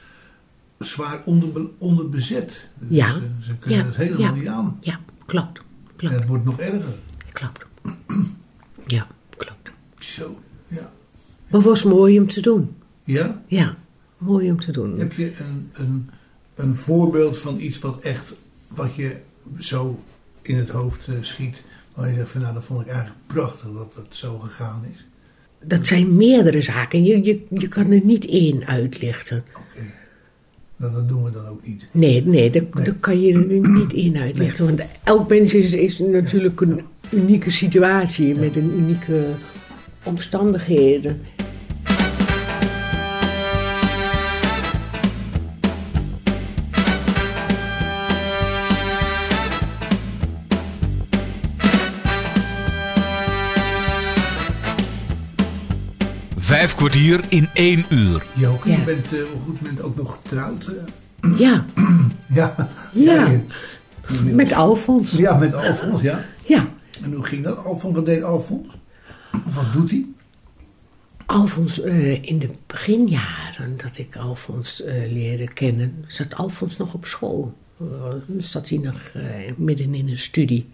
zwaar 0.79 1.23
onder, 1.25 1.67
onderbezet. 1.79 2.69
Dus, 2.79 2.97
Ja. 2.97 3.07
eh, 3.09 3.15
ze 3.41 3.55
kunnen 3.57 3.79
Ja, 3.79 3.85
het 3.87 3.97
helemaal 3.97 4.21
ja. 4.21 4.33
niet 4.33 4.47
aan. 4.49 4.77
ja, 4.81 5.01
klopt, 5.27 5.59
En 5.59 5.65
klopt, 5.97 6.15
het 6.15 6.27
wordt 6.27 6.45
nog 6.45 6.59
erger. 6.61 6.95
klopt. 7.33 7.65
Ja, 8.87 9.07
klopt. 9.37 9.71
Zo, 9.99 10.39
ja. 10.69 10.93
Maar 11.49 11.61
was 11.61 11.83
mooi 11.85 12.21
om 12.21 12.29
te 12.29 12.41
doen. 12.41 12.77
Ja? 13.05 13.43
Ja, 13.47 13.77
mooi 14.19 14.51
om 14.51 14.61
te 14.61 14.73
doen. 14.73 14.99
Heb 14.99 15.13
je 15.13 15.33
een, 15.39 15.71
een, 15.73 16.11
een 16.55 16.77
voorbeeld 16.77 17.39
van 17.39 17.61
iets 17.61 17.79
wat 17.79 18.01
echt, 18.01 18.35
wat 18.69 18.95
je 18.95 19.17
zo 19.59 20.03
in 20.49 20.57
het 20.57 20.69
hoofd 20.69 21.09
eh, 21.09 21.15
schiet, 21.21 21.63
waar 21.95 22.09
je 22.09 22.15
zegt 22.15 22.31
van 22.31 22.41
nou 22.41 22.55
dat 22.55 22.65
vond 22.65 22.81
ik 22.81 22.87
eigenlijk 22.87 23.19
prachtig 23.27 23.69
dat 23.77 23.93
het 23.95 24.17
zo 24.17 24.39
gegaan 24.39 24.85
is. 24.95 25.05
Dat 25.67 25.87
zijn 25.87 26.17
meerdere 26.17 26.61
zaken. 26.61 27.05
Je, 27.05 27.25
je, 27.25 27.45
je 27.51 27.69
kan 27.69 27.91
er 27.91 28.01
niet 28.05 28.27
één 28.27 28.67
uitlichten. 28.67 29.45
Oké. 29.53 29.85
Nou, 30.77 30.93
dat 30.93 31.09
doen 31.09 31.25
we 31.25 31.31
dan 31.31 31.47
ook 31.47 31.67
niet. 31.67 31.85
Nee, 31.93 32.25
nee, 32.25 32.51
Nee. 32.51 32.69
daar 32.85 32.95
kan 32.95 33.21
je 33.21 33.33
er 33.33 33.69
niet 33.71 33.95
één 33.95 34.17
uitlichten. 34.17 34.67
Want 34.67 34.83
elk 35.05 35.29
mens 35.29 35.55
is, 35.55 35.75
is 35.75 35.99
natuurlijk 35.99 36.61
een 36.61 36.81
unieke 37.11 37.51
situatie 37.51 38.35
met 38.39 38.57
een 38.57 38.73
unieke 38.79 39.27
omstandigheden. 40.03 41.21
Kwartier 56.85 57.21
in 57.29 57.49
één 57.53 57.85
uur. 57.91 58.25
Joke, 58.35 58.69
Ja. 58.69 58.77
je 58.77 58.83
bent 58.85 59.13
eh, 59.13 59.21
op 59.23 59.35
een 59.35 59.41
goed 59.41 59.61
moment 59.61 59.83
ook 59.83 59.97
nog 59.97 60.13
getrouwd. 60.23 60.71
Ja, 61.39 61.65
ja. 62.35 62.69
Ja. 62.93 63.41
met 64.25 64.53
Alfons. 64.53 65.13
Ja, 65.13 65.37
met 65.37 65.55
Alfons, 65.55 66.01
ja. 66.03 66.25
Ja, 66.47 66.69
En 67.03 67.13
hoe 67.13 67.25
ging 67.25 67.45
dat? 67.45 67.65
Alfons, 67.65 67.95
wat 67.95 68.07
deed 68.07 68.23
Alfons? 68.23 68.77
Wat 69.55 69.73
doet 69.73 69.91
hij? 69.91 70.05
Alfons, 71.27 71.81
eh, 71.81 72.23
in 72.23 72.39
de 72.39 72.49
beginjaren 72.67 73.77
dat 73.77 73.99
ik 73.99 74.17
Alfons 74.17 74.83
eh, 74.83 75.13
leerde 75.13 75.53
kennen, 75.53 76.05
zat 76.09 76.35
Alfons 76.35 76.77
nog 76.77 76.95
op 76.95 77.07
school. 77.07 77.55
Zat 78.39 78.69
hij 78.69 78.79
nog 78.79 79.01
eh, 79.15 79.23
midden 79.57 79.95
in 79.95 80.09
een 80.09 80.19
studie. 80.19 80.71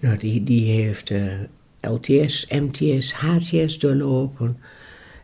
Nou, 0.00 0.18
die, 0.18 0.44
die 0.44 0.70
heeft 0.70 1.10
eh, 1.10 1.32
LTS, 1.80 2.46
MTS, 2.48 3.12
HTS 3.12 3.78
doorlopen. 3.78 4.56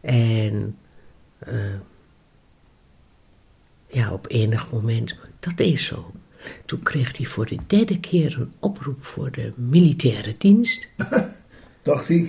En 0.06 0.76
eh, 1.38 1.54
ja, 3.90 4.12
op 4.12 4.26
enig 4.28 4.72
moment, 4.72 5.14
dat 5.40 5.60
is 5.60 5.84
zo. 5.84 6.12
Toen 6.64 6.82
kreeg 6.82 7.16
hij 7.16 7.26
voor 7.26 7.46
de 7.46 7.58
derde 7.66 8.00
keer 8.00 8.36
een 8.40 8.52
oproep 8.58 9.04
voor 9.04 9.30
de 9.30 9.52
militaire 9.56 10.34
dienst. 10.38 10.88
Dacht 11.82 12.08
hij. 12.08 12.28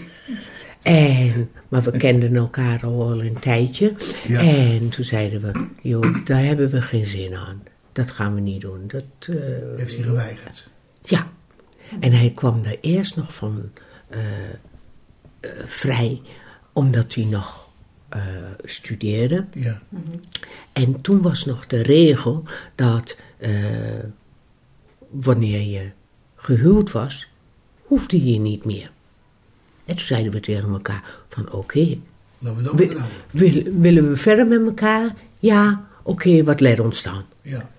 En, 0.82 1.50
maar 1.68 1.82
we 1.82 1.92
kenden 1.98 2.36
elkaar 2.36 2.86
al 2.86 3.24
een 3.24 3.40
tijdje. 3.40 3.94
Ja. 4.28 4.40
En 4.40 4.90
toen 4.90 5.04
zeiden 5.04 5.42
we, 5.42 5.68
joh, 5.82 6.26
daar 6.26 6.44
hebben 6.44 6.70
we 6.70 6.82
geen 6.82 7.06
zin 7.06 7.36
aan. 7.36 7.64
Dat 7.92 8.12
gaan 8.12 8.34
we 8.36 8.42
niet 8.42 8.62
doen. 8.62 8.84
Dat, 8.88 9.04
eh, 9.20 9.36
Heeft 9.76 9.96
hij 9.96 10.04
geweigerd. 10.04 10.70
ja. 11.04 11.32
En 12.00 12.12
hij 12.12 12.32
kwam 12.36 12.62
daar 12.62 12.78
eerst 12.82 13.16
nog 13.16 13.34
van 13.34 13.72
eh, 14.10 14.20
vrij, 15.66 16.22
omdat 16.74 17.14
hij 17.14 17.24
nog 17.24 17.67
eh, 18.10 18.22
studeerde. 18.64 19.46
Ja. 19.54 19.82
En 20.74 21.02
toen 21.02 21.22
was 21.22 21.46
nog 21.46 21.68
de 21.68 21.82
regel 21.82 22.44
dat 22.76 23.18
eh, 23.38 23.52
wanneer 25.10 25.62
je 25.62 25.90
gehuwd 26.36 26.92
was, 26.92 27.28
hoefde 27.84 28.32
je 28.32 28.40
niet 28.40 28.66
meer. 28.66 28.92
En 29.86 29.96
toen 29.96 30.06
zeiden 30.06 30.32
we 30.32 30.40
tegen 30.40 30.70
elkaar 30.70 31.04
van 31.28 31.52
oké, 31.52 31.98
Laten 32.40 32.58
we 32.58 32.64
dat 32.64 32.74
wi- 32.74 32.88
trouwen. 32.88 33.12
wil- 33.32 33.64
willen 33.80 34.10
we 34.10 34.18
verder 34.18 34.48
met 34.48 34.62
elkaar? 34.66 35.14
Ja, 35.40 35.88
oké, 36.04 36.44
wat 36.44 36.60
let 36.60 36.80
ons 36.80 37.04
dan? 37.04 37.24
Ja. 37.42 37.70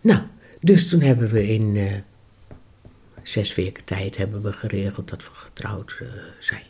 Nou, 0.00 0.20
dus 0.60 0.88
toen 0.88 1.00
hebben 1.00 1.28
we 1.28 1.48
in 1.48 1.76
eh, 1.76 1.92
zes 3.22 3.54
weken 3.54 3.84
tijd 3.84 4.16
hebben 4.16 4.42
we 4.42 4.52
geregeld 4.52 5.08
dat 5.08 5.22
we 5.24 5.30
getrouwd 5.32 5.98
zijn. 6.38 6.64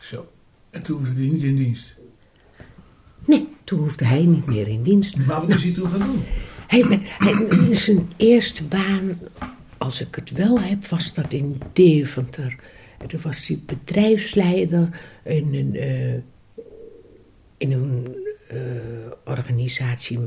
Zo. 0.00 0.28
En 0.70 0.82
toen 0.82 0.96
hoefde 0.98 1.20
hij 1.20 1.30
niet 1.30 1.42
in 1.42 1.56
dienst. 1.56 1.94
Nee, 3.24 3.48
toen 3.64 3.78
hoefde 3.78 4.04
hij 4.04 4.22
niet 4.22 4.46
meer 4.46 4.68
in 4.68 4.82
dienst. 4.82 5.16
Maar 5.16 5.40
wat 5.40 5.56
is 5.56 5.62
hij 5.62 5.72
toen 5.72 5.90
gaan 5.90 6.06
doen? 6.06 6.22
Hij, 6.66 7.00
hij, 7.18 7.74
zijn 7.74 8.08
eerste 8.16 8.64
baan, 8.64 9.18
als 9.78 10.00
ik 10.00 10.14
het 10.14 10.30
wel 10.30 10.60
heb, 10.60 10.86
was 10.86 11.14
dat 11.14 11.32
in 11.32 11.60
Deventer. 11.72 12.56
En 12.98 13.06
toen 13.06 13.20
was 13.22 13.46
hij 13.46 13.60
bedrijfsleider 13.66 15.00
in 15.24 15.54
een, 15.54 15.76
eh, 15.76 16.14
in 17.56 17.72
een 17.72 18.16
eh, 18.48 18.56
organisatie 19.24 20.18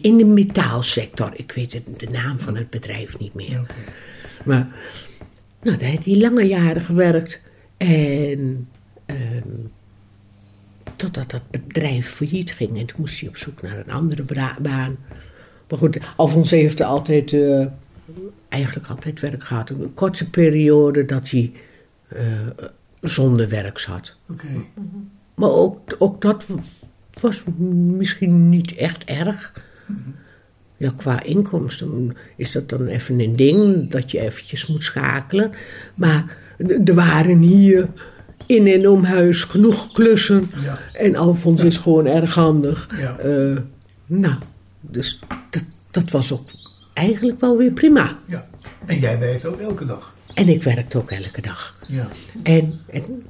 in 0.00 0.16
de 0.16 0.24
metaalsector. 0.24 1.30
Ik 1.34 1.52
weet 1.52 1.72
het, 1.72 1.98
de 1.98 2.06
naam 2.06 2.38
van 2.38 2.56
het 2.56 2.70
bedrijf 2.70 3.18
niet 3.18 3.34
meer. 3.34 3.74
Maar 4.44 4.68
nou, 5.62 5.76
daar 5.76 5.88
heeft 5.88 6.04
hij 6.04 6.16
lange 6.16 6.46
jaren 6.46 6.82
gewerkt. 6.82 7.42
En 7.76 8.68
ehm, 9.06 9.48
totdat 11.00 11.30
dat 11.30 11.50
bedrijf 11.50 12.08
failliet 12.08 12.52
ging. 12.52 12.78
En 12.78 12.86
toen 12.86 13.00
moest 13.00 13.20
hij 13.20 13.28
op 13.28 13.36
zoek 13.36 13.62
naar 13.62 13.78
een 13.78 13.92
andere 13.92 14.24
baan. 14.60 14.96
Maar 15.68 15.78
goed, 15.78 15.98
Alfons 16.16 16.50
heeft 16.50 16.80
altijd, 16.80 17.32
eh, 17.32 17.66
eigenlijk 18.48 18.88
altijd 18.88 19.20
werk 19.20 19.44
gehad. 19.44 19.70
Een 19.70 19.94
korte 19.94 20.30
periode 20.30 21.04
dat 21.04 21.30
hij 21.30 21.52
eh, 22.08 22.22
zonder 23.00 23.48
werk 23.48 23.78
zat. 23.78 24.16
Oké. 24.28 24.46
Maar 25.34 25.50
ook, 25.50 25.96
ook 25.98 26.20
dat 26.20 26.46
was 27.12 27.44
misschien 27.96 28.48
niet 28.48 28.74
echt 28.74 29.04
erg. 29.04 29.52
Ja, 30.76 30.92
qua 30.96 31.22
inkomsten 31.22 32.16
is 32.36 32.52
dat 32.52 32.68
dan 32.68 32.86
even 32.86 33.20
een 33.20 33.36
ding 33.36 33.90
dat 33.90 34.10
je 34.10 34.20
eventjes 34.20 34.66
moet 34.66 34.84
schakelen. 34.84 35.50
Maar 35.94 36.36
er 36.84 36.94
waren 36.94 37.38
hier 37.38 37.88
in 38.50 38.66
en 38.66 38.88
om 38.88 39.04
huis 39.04 39.44
genoeg 39.44 39.92
klussen. 39.92 40.50
Ja. 40.64 40.78
En 40.92 41.16
Alfons 41.16 41.64
is 41.64 41.78
gewoon 41.78 42.06
erg 42.06 42.34
handig. 42.34 42.88
Eh, 43.18 43.56
nou, 44.06 44.34
dus 44.80 45.18
dat, 45.50 45.64
dat 45.90 46.10
was 46.10 46.32
ook 46.32 46.48
eigenlijk 46.94 47.40
wel 47.40 47.56
weer 47.56 47.72
prima. 47.72 48.18
ja. 48.26 48.48
En 48.86 48.98
jij 48.98 49.18
werkt 49.18 49.46
ook 49.46 49.60
elke 49.60 49.86
dag. 49.86 50.12
En 50.34 50.48
ik 50.48 50.62
werkte 50.62 50.98
ook 50.98 51.10
elke 51.10 51.42
dag. 51.42 51.84
Ja. 51.88 52.08
En, 52.42 52.80
en 52.90 53.22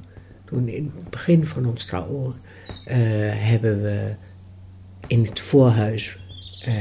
toen 0.45 0.67
in 0.67 0.91
het 0.95 1.09
begin 1.09 1.45
van 1.45 1.65
ons 1.65 1.85
trouwen 1.85 2.35
eh, 2.85 2.97
hebben 3.33 3.81
we 3.81 4.15
in 5.07 5.23
het 5.25 5.39
voorhuis 5.39 6.19
eh, 6.65 6.73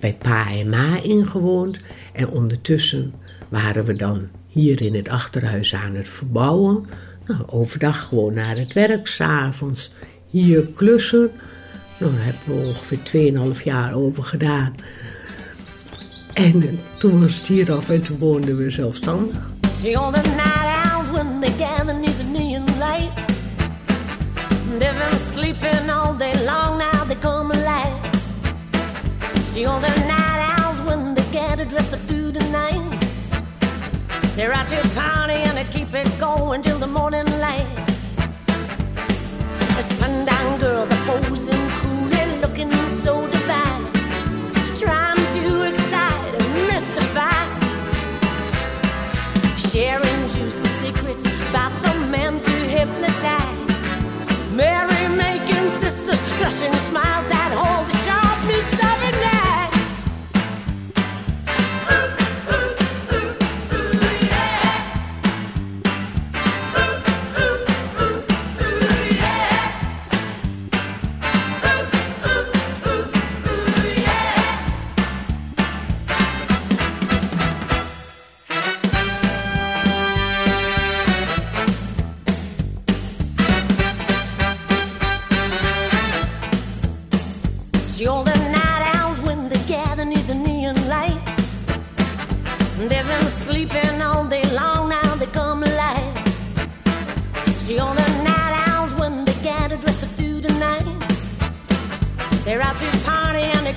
bij 0.00 0.16
pa 0.22 0.50
en 0.50 0.68
ma 0.68 1.02
ingewoond. 1.02 1.80
En 2.12 2.28
ondertussen 2.28 3.14
waren 3.48 3.84
we 3.84 3.96
dan 3.96 4.28
hier 4.48 4.82
in 4.82 4.94
het 4.94 5.08
achterhuis 5.08 5.74
aan 5.74 5.94
het 5.94 6.08
verbouwen. 6.08 6.86
Nou, 7.26 7.40
overdag 7.46 8.08
gewoon 8.08 8.34
naar 8.34 8.56
het 8.56 8.72
werk, 8.72 9.06
s'avonds 9.06 9.90
hier 10.30 10.72
klussen. 10.72 11.30
Nou, 11.98 12.12
daar 12.12 12.24
hebben 12.24 12.60
we 12.60 12.66
ongeveer 12.66 13.54
2,5 13.56 13.62
jaar 13.64 13.94
over 13.94 14.22
gedaan. 14.22 14.74
En 16.32 16.78
toen 16.98 17.20
was 17.20 17.36
het 17.36 17.46
hier 17.46 17.72
af 17.72 17.90
en 17.90 18.02
toen 18.02 18.18
woonden 18.18 18.56
we 18.56 18.70
zelfstandig. 18.70 19.36
See 19.72 19.98
all 19.98 20.12
the 20.12 20.28
night 20.28 20.92
owls 20.92 21.10
when 21.10 21.40
they 21.40 21.66
gather 21.66 21.94
near 21.94 22.16
the 22.16 22.24
neon 22.24 22.64
lights. 22.78 23.34
They've 24.78 24.98
been 24.98 25.18
sleeping 25.32 25.90
all 25.90 26.16
day 26.16 26.34
long, 26.44 26.78
now 26.78 27.06
they 27.06 27.18
come 27.20 27.52
alive. 27.52 28.00
See 29.44 29.66
all 29.66 29.80
the 29.80 30.04
night 30.06 30.58
owls 30.58 30.80
when 30.86 31.14
they 31.14 31.24
gather 31.32 31.68
dressed 31.68 31.94
up 31.94 32.00
through 32.06 32.32
the 32.32 32.50
night. 32.50 32.83
They're 34.36 34.52
out 34.52 34.66
to 34.68 34.88
party 34.96 35.34
and 35.34 35.56
they 35.56 35.64
keep 35.64 35.94
it 35.94 36.08
going 36.18 36.60
till 36.60 36.78
the 36.78 36.88
morning 36.88 37.24
light. 37.38 37.68
The 39.76 39.82
sundown 39.82 40.58
girls 40.58 40.90
are 40.90 41.04
posing 41.06 41.70
coolly, 41.78 42.40
looking 42.40 42.72
so 42.88 43.28
divine. 43.30 43.84
Trying 44.74 45.24
to 45.36 45.62
excite 45.70 46.34
and 46.34 46.66
mystify 46.66 47.46
sharing 49.70 50.28
juicy 50.28 50.68
secrets 50.82 51.26
about 51.50 51.76
some 51.76 52.10
men 52.10 52.40
to 52.40 52.50
hypnotize. 52.50 53.70
Merry 54.52 55.08
making 55.16 55.68
sisters, 55.68 56.18
flashing 56.38 56.72
smiles 56.74 57.33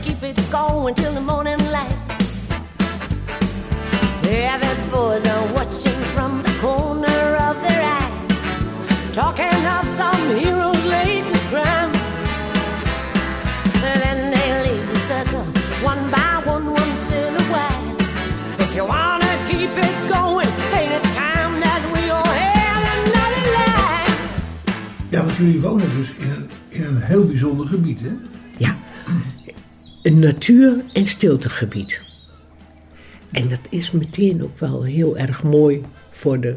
keep 0.01 0.21
it 0.23 0.39
going 0.51 0.95
till 0.95 1.13
the 1.13 1.21
morning 1.21 1.59
light. 1.71 1.95
The 4.23 4.43
avid 4.53 4.91
boys 4.91 5.25
are 5.25 5.53
watching 5.53 5.99
from 6.13 6.43
the 6.43 6.53
corner 6.59 7.21
of 7.47 7.55
their 7.65 7.81
eye, 7.99 8.11
talking 9.13 9.59
of 9.77 9.85
some 9.99 10.23
hero's 10.35 10.85
latest 10.85 11.45
crime. 11.47 11.91
And 13.89 13.97
then 14.05 14.31
they 14.35 14.49
leave 14.69 14.87
the 14.93 14.99
circle 15.11 15.45
one 15.83 16.11
by 16.11 16.41
one, 16.45 16.65
once 16.71 17.11
in 17.11 17.33
a 17.35 17.45
while. 17.53 17.95
If 18.59 18.75
you 18.75 18.85
wanna 18.85 19.33
keep 19.47 19.71
it 19.87 19.95
going, 20.09 20.51
ain't 20.77 20.93
it 20.99 21.05
time 21.15 21.53
that 21.65 21.81
we 21.93 22.09
all 22.09 22.33
had 22.43 22.81
another 22.95 23.43
life? 23.57 24.15
Ja, 25.09 25.23
want 25.23 25.37
jullie 25.37 25.61
wonen 25.61 25.89
dus 25.97 26.09
in 26.17 26.29
een, 26.29 26.49
in 26.69 26.83
een 26.83 27.01
heel 27.01 27.25
bijzonder 27.25 27.67
gebied, 27.67 27.99
hè? 28.01 28.11
Een 30.07 30.19
natuur- 30.19 30.83
en 30.93 31.05
stiltegebied. 31.05 32.01
En 33.31 33.47
dat 33.47 33.59
is 33.69 33.91
meteen 33.91 34.43
ook 34.43 34.59
wel 34.59 34.83
heel 34.83 35.17
erg 35.17 35.43
mooi 35.43 35.81
voor 36.09 36.39
de 36.39 36.55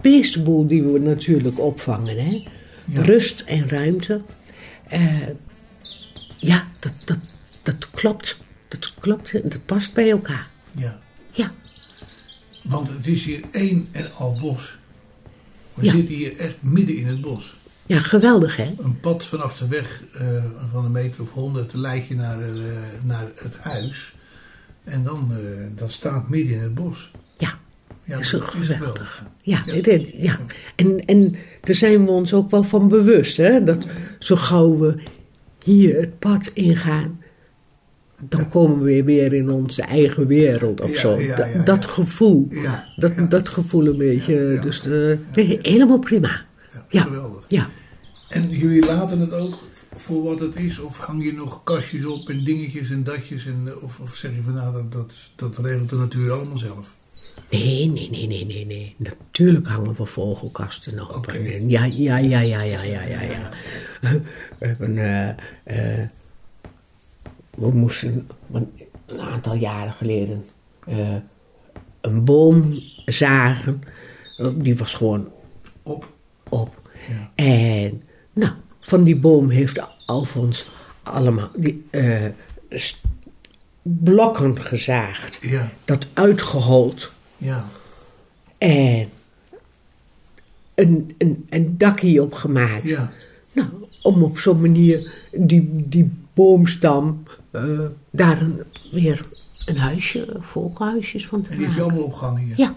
beestenboel 0.00 0.66
die 0.66 0.82
we 0.82 0.98
natuurlijk 0.98 1.58
opvangen. 1.58 2.24
Hè? 2.24 2.48
Ja. 2.84 3.02
Rust 3.02 3.40
en 3.40 3.68
ruimte. 3.68 4.22
Eh, 4.88 5.28
ja, 6.36 6.66
dat, 6.80 7.02
dat, 7.06 7.32
dat 7.62 7.90
klopt. 7.90 8.38
Dat 8.68 8.94
klopt. 9.00 9.32
Dat 9.32 9.66
past 9.66 9.94
bij 9.94 10.10
elkaar. 10.10 10.50
Ja. 10.76 10.98
Ja, 11.30 11.52
Want 12.62 12.88
het 12.88 13.06
is 13.06 13.24
hier 13.24 13.44
één 13.52 13.88
en 13.92 14.14
al 14.14 14.38
bos. 14.40 14.78
We 15.74 15.84
Ja. 15.84 15.92
zitten 15.92 16.14
hier 16.14 16.36
echt 16.36 16.62
midden 16.62 16.96
in 16.96 17.06
het 17.06 17.20
bos. 17.20 17.56
Ja 17.86 17.98
geweldig 17.98 18.56
hè? 18.56 18.74
Een 18.82 19.00
pad 19.00 19.24
vanaf 19.26 19.58
de 19.58 19.66
weg 19.68 20.02
eh, 20.14 20.26
van 20.72 20.84
een 20.84 20.92
meter 20.92 21.22
of 21.22 21.30
honderd 21.30 21.74
leidt 21.74 22.06
je 22.06 22.14
naar, 22.14 22.40
eh, 22.40 22.54
naar 23.04 23.22
het 23.34 23.56
huis. 23.60 24.14
En 24.84 25.02
dan 25.04 25.30
eh, 25.32 25.38
dat 25.78 25.92
staat 25.92 26.28
midden 26.28 26.56
in 26.56 26.62
het 26.62 26.74
bos. 26.74 27.10
Ja, 27.38 27.58
Ja, 28.04 28.14
dat 28.14 28.22
is 28.22 28.30
geweldig. 28.38 29.22
Ja. 29.42 29.62
Ja, 29.66 29.72
het- 29.74 30.12
ja. 30.16 30.38
En, 30.76 30.98
en 31.04 31.34
daar 31.60 31.74
zijn 31.74 32.04
we 32.04 32.10
ons 32.10 32.32
ook 32.34 32.50
wel 32.50 32.62
van 32.62 32.88
bewust, 32.88 33.36
hè? 33.36 33.64
Dat 33.64 33.86
zo 34.18 34.36
gauw 34.36 34.78
we 34.78 34.94
hier 35.64 36.00
het 36.00 36.18
pad 36.18 36.50
ingaan, 36.54 37.20
dan 38.28 38.48
komen 38.48 38.82
we 38.82 39.04
weer 39.04 39.32
in 39.32 39.50
onze 39.50 39.82
eigen 39.82 40.26
wereld 40.26 40.80
of 40.80 40.92
Ja, 40.92 40.98
zo. 40.98 41.20
ja, 41.20 41.36
Dat- 41.36 41.52
ja, 41.52 41.62
dat 41.62 41.84
ja. 41.84 41.90
gevoel, 41.90 42.48
Ja, 42.50 42.84
dat, 42.96 43.30
dat 43.30 43.48
gevoel 43.48 43.86
een 43.86 43.96
beetje. 43.96 44.34
ja. 44.34 44.60
Dus 44.60 44.82
nee, 45.34 45.58
helemaal 45.62 45.98
prima 45.98 46.44
ja. 46.88 47.02
geweldig. 47.02 47.44
Ja. 47.48 47.68
En 48.28 48.50
jullie 48.50 48.84
laten 48.84 49.20
het 49.20 49.32
ook 49.32 49.58
voor 49.96 50.22
wat 50.22 50.40
het 50.40 50.56
is? 50.56 50.78
Of 50.78 50.98
hang 50.98 51.24
je 51.24 51.32
nog 51.32 51.64
kastjes 51.64 52.04
op 52.04 52.28
en 52.28 52.44
dingetjes 52.44 52.90
en 52.90 53.04
datjes? 53.04 53.46
En, 53.46 53.62
eh, 53.66 53.82
of, 53.82 54.00
zeg 54.14 54.34
je 54.34 54.42
van 54.42 54.54
nou, 54.54 54.72
dat, 54.72 55.12
dat, 55.36 55.54
dat 55.54 55.64
regelt 55.64 55.90
de 55.90 55.96
natuur 55.96 56.32
allemaal 56.32 56.58
zelf? 56.58 57.04
Nee, 57.50 57.88
nee, 57.88 58.10
nee, 58.10 58.26
nee, 58.26 58.46
nee, 58.46 58.66
nee. 58.66 58.94
Natuurlijk 58.98 59.66
hangen 59.66 59.94
we 59.94 60.04
vogelkasten 60.04 61.00
op. 61.08 61.16
Okay. 61.16 61.64
Ja, 61.66 61.84
ja, 61.84 62.16
ja, 62.16 62.40
ja, 62.40 62.60
ja, 62.60 62.82
ja, 62.82 63.02
ja, 63.02 63.22
ja. 63.22 63.50
We 64.58 64.66
hebben, 64.66 64.96
uh, 64.96 66.06
we 67.54 67.72
moesten 67.72 68.28
een 69.06 69.20
aantal 69.20 69.54
jaren 69.54 69.92
geleden 69.92 70.44
een 72.00 72.24
boom 72.24 72.82
zagen. 73.06 73.80
Die 74.54 74.76
was 74.76 74.94
gewoon 74.94 75.32
op 75.82 76.15
op. 76.48 76.90
Ja. 77.08 77.30
En 77.44 78.02
nou, 78.32 78.52
van 78.80 79.04
die 79.04 79.16
boom 79.20 79.48
heeft 79.50 79.80
Alfons 80.06 80.66
allemaal 81.02 81.50
die, 81.54 81.86
eh, 81.90 82.24
blokken 83.82 84.60
gezaagd. 84.60 85.38
Ja, 85.40 85.68
Dat 85.84 86.06
uitgehold. 86.12 87.12
ja. 87.36 87.64
En 88.58 89.08
een, 90.74 91.14
een, 91.18 91.46
een 91.50 91.78
dakje 91.78 92.22
opgemaakt. 92.22 92.88
Ja, 92.88 93.12
Nou, 93.52 93.68
om 94.02 94.22
op 94.22 94.38
zo'n 94.38 94.60
manier 94.60 95.12
die, 95.32 95.70
die 95.88 96.10
boomstam 96.34 97.22
eh, 97.50 97.80
daar 98.10 98.40
een, 98.40 98.64
weer 98.92 99.26
een 99.66 99.76
huisje, 99.78 100.36
vogelhuisjes 100.40 101.26
van 101.26 101.42
te 101.42 101.50
en 101.50 101.56
die 101.56 101.66
is 101.66 101.70
maken. 101.72 101.84
allemaal 101.84 102.04
opgehangen 102.04 102.42
hier. 102.42 102.54
Ja, 102.58 102.74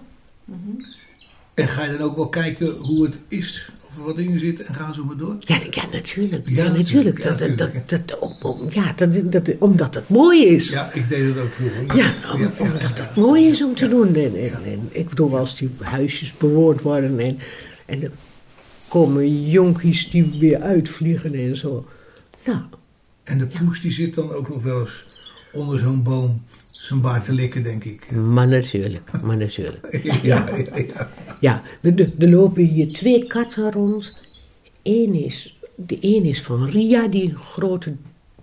En 1.62 1.68
ga 1.68 1.84
je 1.84 1.98
dan 1.98 2.08
ook 2.08 2.16
wel 2.16 2.28
kijken 2.30 2.76
hoe 2.76 3.04
het 3.06 3.14
is, 3.28 3.70
of 3.90 3.98
er 3.98 4.04
wat 4.04 4.18
in 4.18 4.40
zit 4.40 4.60
en 4.62 4.74
gaan 4.76 4.94
zo 4.94 5.04
maar 5.04 5.18
door? 5.18 5.36
ja, 5.40 5.58
ja, 5.70 5.84
natuurlijk. 5.92 6.50
Ja, 6.50 6.64
Ja, 6.64 6.72
natuurlijk. 6.72 7.24
ja, 7.24 7.30
Dat, 7.30 7.40
dat, 7.40 7.50
natuurlijk. 7.50 7.90
dat, 7.90 8.08
dat, 8.08 8.20
om- 8.20 8.36
om- 8.42 8.68
ja, 8.70 8.94
dat, 8.96 9.32
dat, 9.32 9.50
omdat 9.60 9.96
het 9.96 10.10
mooi 10.10 10.46
is. 10.46 10.70
Ja, 10.70 10.94
ik 10.94 11.10
deed 11.10 11.24
het 11.28 11.38
ook 11.38 11.52
vroeger. 11.52 11.96
Ja, 11.98 12.14
om- 12.34 12.52
omdat 12.58 12.98
het 13.00 13.16
mooi 13.16 13.46
is 13.48 13.64
om 13.64 13.76
te 13.76 13.88
doen. 13.90 14.16
En, 14.16 14.36
en, 14.36 14.54
en 14.66 14.88
ik 14.92 15.10
bedoel, 15.10 15.38
als 15.38 15.56
die 15.56 15.70
huisjes 15.80 16.38
bewoond 16.38 16.82
worden 16.82 17.20
en, 17.20 17.38
en 17.86 18.04
er 18.04 18.12
komen 18.90 19.50
jonkies 19.50 20.10
die 20.10 20.32
weer 20.40 20.62
uitvliegen 20.62 21.34
en 21.34 21.58
zo. 21.58 21.86
Nou, 22.46 22.60
En 23.24 23.38
de 23.38 23.48
poes 23.48 23.82
die 23.82 23.92
zit 23.92 24.16
dan 24.16 24.32
ook 24.34 24.50
nog 24.50 24.64
wel 24.64 24.80
eens 24.80 25.06
onder 25.54 25.80
zo'n 25.80 26.04
boom 26.04 26.42
zijn 26.90 27.02
baard 27.02 27.24
te 27.24 27.34
likken, 27.34 27.64
denk 27.64 27.84
ik. 27.84 28.12
maar 28.36 28.48
natuurlijk, 28.48 29.12
maar 29.22 29.38
natuurlijk. 29.38 30.02
Ja, 30.22 30.50
ja, 30.56 30.78
ja. 30.78 31.12
Ja, 31.40 31.62
er, 31.82 32.30
lopen 32.30 32.64
hier 32.64 32.94
twee 32.94 33.26
katten 33.26 33.72
rond. 33.72 34.18
Eén 34.84 35.14
is, 35.14 35.60
de 35.76 35.98
een 36.02 36.24
is 36.24 36.42
van 36.42 36.66
Ria, 36.66 37.08
die 37.08 37.36
grote, 37.36 37.96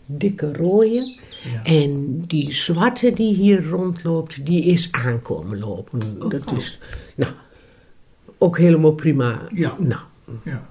dikke 0.07 0.53
rode. 0.53 1.19
Ja. 1.53 1.65
En 1.65 2.17
die 2.27 2.53
zwarte 2.53 3.13
die 3.13 3.35
hier 3.35 3.69
rondloopt, 3.69 4.47
die 4.47 4.65
is 4.65 4.93
aankomen 4.93 5.59
lopen. 5.59 6.23
Oh, 6.23 6.31
Dat 6.31 6.47
oh. 6.47 6.57
is, 6.57 6.79
nou, 7.17 7.33
ook 8.39 8.59
helemaal 8.59 8.93
prima. 8.95 9.49
Ja. 9.55 9.77
Nou, 9.79 10.01
ja. 10.45 10.71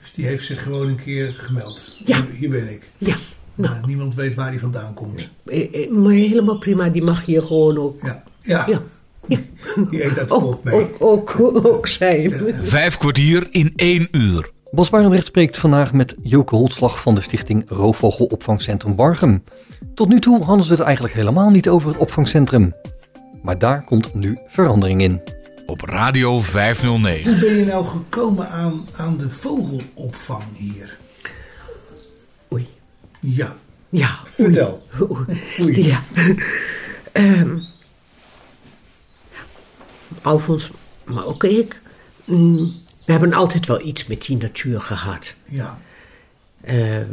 Dus 0.00 0.12
die 0.14 0.26
heeft 0.26 0.44
zich 0.44 0.62
gewoon 0.62 0.88
een 0.88 1.02
keer 1.02 1.34
gemeld. 1.34 1.96
Ja. 2.04 2.24
Hier, 2.24 2.34
hier 2.34 2.50
ben 2.50 2.70
ik. 2.70 2.82
ja, 2.98 3.16
nou, 3.54 3.74
Maar 3.74 3.86
niemand 3.86 4.14
weet 4.14 4.34
waar 4.34 4.50
die 4.50 4.60
vandaan 4.60 4.94
komt. 4.94 5.28
eh, 5.44 5.84
eh, 5.84 5.90
maar 5.90 6.12
helemaal 6.12 6.58
prima. 6.58 6.88
Die 6.88 7.02
mag 7.04 7.24
hier 7.24 7.42
gewoon 7.42 7.78
ook, 7.78 8.02
Ja, 8.02 8.22
ja. 8.40 8.64
ja, 8.68 8.80
ja. 9.28 9.38
die 9.90 10.04
eet 10.04 10.14
dat 10.14 10.30
ook, 10.30 10.64
mee. 10.64 10.74
ook, 10.74 10.96
ook, 10.98 11.34
ook 11.66 11.86
zijn. 11.86 12.32
Vijf 12.62 12.98
kwartier 12.98 13.46
in 13.50 13.72
één 13.76 14.08
uur. 14.10 14.50
Bas 14.70 14.90
Barendrecht 14.90 15.26
spreekt 15.26 15.58
vandaag 15.58 15.92
met 15.92 16.14
Joke 16.22 16.54
Holtslag 16.54 17.00
van 17.00 17.14
de 17.14 17.20
stichting 17.20 17.62
Roofvogelopvangcentrum 17.70 18.96
Bargem. 18.96 19.42
Tot 19.94 20.08
nu 20.08 20.20
toe 20.20 20.44
hadden 20.44 20.64
ze 20.64 20.72
het 20.72 20.80
eigenlijk 20.80 21.14
helemaal 21.14 21.50
niet 21.50 21.68
over 21.68 21.88
het 21.88 21.98
opvangcentrum. 21.98 22.72
Maar 23.42 23.58
daar 23.58 23.84
komt 23.84 24.14
nu 24.14 24.36
verandering 24.46 25.02
in. 25.02 25.20
Op 25.66 25.80
Radio 25.80 26.40
509. 26.40 27.30
Hoe 27.32 27.40
ben 27.40 27.54
je 27.58 27.64
nou 27.64 27.84
gekomen 27.86 28.48
aan, 28.48 28.86
aan 28.96 29.16
de 29.16 29.30
vogelopvang 29.30 30.42
hier? 30.56 30.98
Ja, 33.26 33.56
ja, 33.88 34.18
oei. 34.40 34.52
vertel. 34.52 34.82
Oei. 35.60 35.86
Ja. 35.86 36.02
Ehm 37.12 37.58
Alfons, 40.22 40.70
maar 41.04 41.24
ook 41.26 41.44
ik. 41.44 41.80
mm, 42.26 42.72
we 43.06 43.12
hebben 43.12 43.32
altijd 43.32 43.66
wel 43.66 43.86
iets 43.86 44.06
met 44.06 44.26
die 44.26 44.36
natuur 44.36 44.80
gehad. 44.80 45.36
Ja, 45.48 45.78
Ehm, 46.60 47.08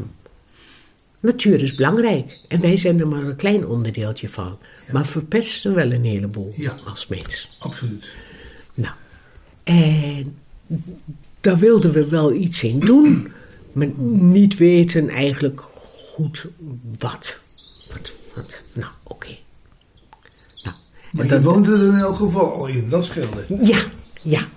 natuur 1.21 1.61
is 1.63 1.75
belangrijk 1.75 2.39
en 2.47 2.61
wij 2.61 2.77
zijn 2.77 2.99
er 2.99 3.07
maar 3.07 3.23
een 3.23 3.35
klein 3.35 3.67
onderdeeltje 3.67 4.29
van. 4.29 4.57
Maar 4.91 5.05
verpesten 5.05 5.73
wel 5.75 5.91
een 5.91 6.03
heleboel 6.05 6.53
Ja. 6.55 6.75
als 6.85 7.07
mens. 7.07 7.57
absoluut. 7.59 8.05
Nou, 8.73 8.93
en 9.63 10.37
daar 11.39 11.57
wilden 11.57 11.91
we 11.91 12.07
wel 12.07 12.33
iets 12.33 12.63
in 12.63 12.79
doen, 12.79 13.31
maar 13.73 13.87
niet 14.09 14.57
weten 14.57 15.09
eigenlijk 15.09 15.61
goed 16.13 16.45
wat. 16.99 17.37
Wat, 17.91 18.11
wat. 18.35 18.61
Nou, 18.73 18.91
oké. 19.03 19.27
Nou, 20.63 20.75
Maar 21.11 21.25
je 21.25 21.41
woonde 21.41 21.73
er 21.73 21.87
in 21.87 21.97
elk 21.99 22.15
geval 22.17 22.53
al 22.53 22.67
in, 22.67 22.89
dat 22.89 23.05
scheelde. 23.05 23.45
ja, 23.63 23.79
ja. 24.21 24.47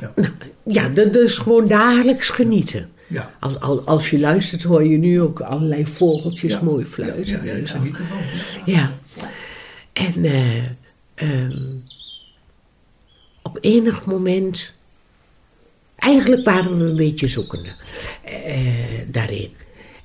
Ja. 0.00 0.12
Nou, 0.16 0.28
ja, 0.64 0.88
dat 0.88 1.14
is 1.16 1.38
gewoon 1.38 1.68
dagelijks 1.68 2.28
genieten. 2.30 2.90
Ja. 3.08 3.34
Als, 3.40 3.60
als, 3.60 3.84
als 3.86 4.10
je 4.10 4.18
luistert 4.18 4.62
hoor 4.62 4.84
je 4.84 4.96
nu 4.96 5.20
ook 5.20 5.40
allerlei 5.40 5.86
vogeltjes 5.86 6.52
Ja. 6.52 6.62
mooi 6.62 6.84
fluiten. 6.84 7.26
ja, 7.44 7.52
ja, 7.52 7.52
ervan. 7.60 7.94
Ja. 8.64 8.90
En 9.92 10.24
eh, 10.24 10.64
ehm, 11.14 11.78
op 13.42 13.58
enig 13.60 14.06
moment. 14.06 14.74
Eigenlijk 15.96 16.44
waren 16.44 16.78
we 16.78 16.84
een 16.84 16.96
beetje 16.96 17.28
zoekende 17.28 17.72
eh, 18.24 19.00
daarin. 19.12 19.50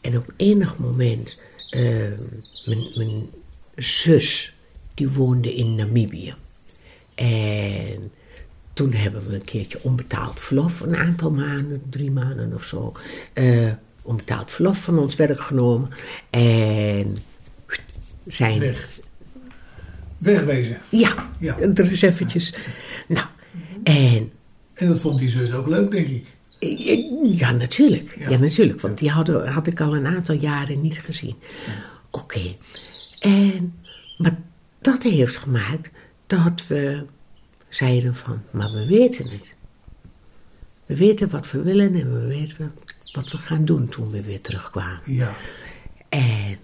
En 0.05 0.17
op 0.17 0.33
enig 0.37 0.77
moment. 0.77 1.39
ehm, 1.69 2.19
mijn, 2.65 2.83
mijn 2.95 3.29
zus, 3.75 4.55
die 4.93 5.09
woonde 5.09 5.55
in 5.55 5.75
Namibië. 5.75 6.33
En 7.15 8.11
toen 8.73 8.93
hebben 8.93 9.27
we 9.27 9.33
een 9.35 9.43
keertje 9.43 9.79
onbetaald 9.81 10.39
verlof, 10.39 10.79
een 10.79 10.95
aantal 10.95 11.31
maanden, 11.31 11.81
drie 11.89 12.11
maanden 12.11 12.53
of 12.53 12.63
zo. 12.63 12.91
eh, 13.33 13.71
onbetaald 14.01 14.51
verlof 14.51 14.77
van 14.83 14.99
ons 14.99 15.15
werk 15.15 15.39
genomen. 15.39 15.89
En 16.29 17.17
zijn. 18.27 18.59
Weg. 18.59 18.99
Wegwezen. 20.17 20.81
Ja, 20.89 21.29
Ja. 21.39 21.57
er 21.59 21.91
is 21.91 22.01
eventjes. 22.01 22.53
Nou, 23.07 23.27
en. 23.83 24.31
En 24.73 24.87
dat 24.87 24.99
vond 24.99 25.19
die 25.19 25.29
zus 25.29 25.53
ook 25.53 25.67
leuk, 25.67 25.91
denk 25.91 26.07
ik. 26.07 26.25
Ja, 27.23 27.51
natuurlijk. 27.51 28.15
Ja. 28.19 28.29
Ja, 28.29 28.37
natuurlijk. 28.37 28.81
Want 28.81 28.97
die 28.97 29.09
hadden, 29.09 29.47
had 29.47 29.67
ik 29.67 29.81
al 29.81 29.95
een 29.95 30.05
aantal 30.05 30.35
jaren 30.35 30.81
niet 30.81 30.97
gezien. 30.97 31.35
Oké. 32.11 32.55
En. 33.19 33.73
Maar 34.17 34.37
dat 34.81 35.03
heeft 35.03 35.37
gemaakt 35.37 35.91
dat 36.27 36.67
we 36.67 37.05
zeiden 37.69 38.15
van. 38.15 38.43
Maar 38.53 38.71
we 38.71 38.85
weten 38.85 39.29
het. 39.29 39.55
We 40.85 40.95
weten 40.95 41.29
wat 41.29 41.51
we 41.51 41.61
willen 41.61 41.95
en 41.95 42.13
we 42.13 42.27
weten 42.27 42.73
wat 43.13 43.31
we 43.31 43.37
gaan 43.37 43.65
doen 43.65 43.89
toen 43.89 44.09
we 44.09 44.23
weer 44.23 44.41
terugkwamen. 44.41 45.01
Ja. 45.05 45.35
En, 46.09 46.57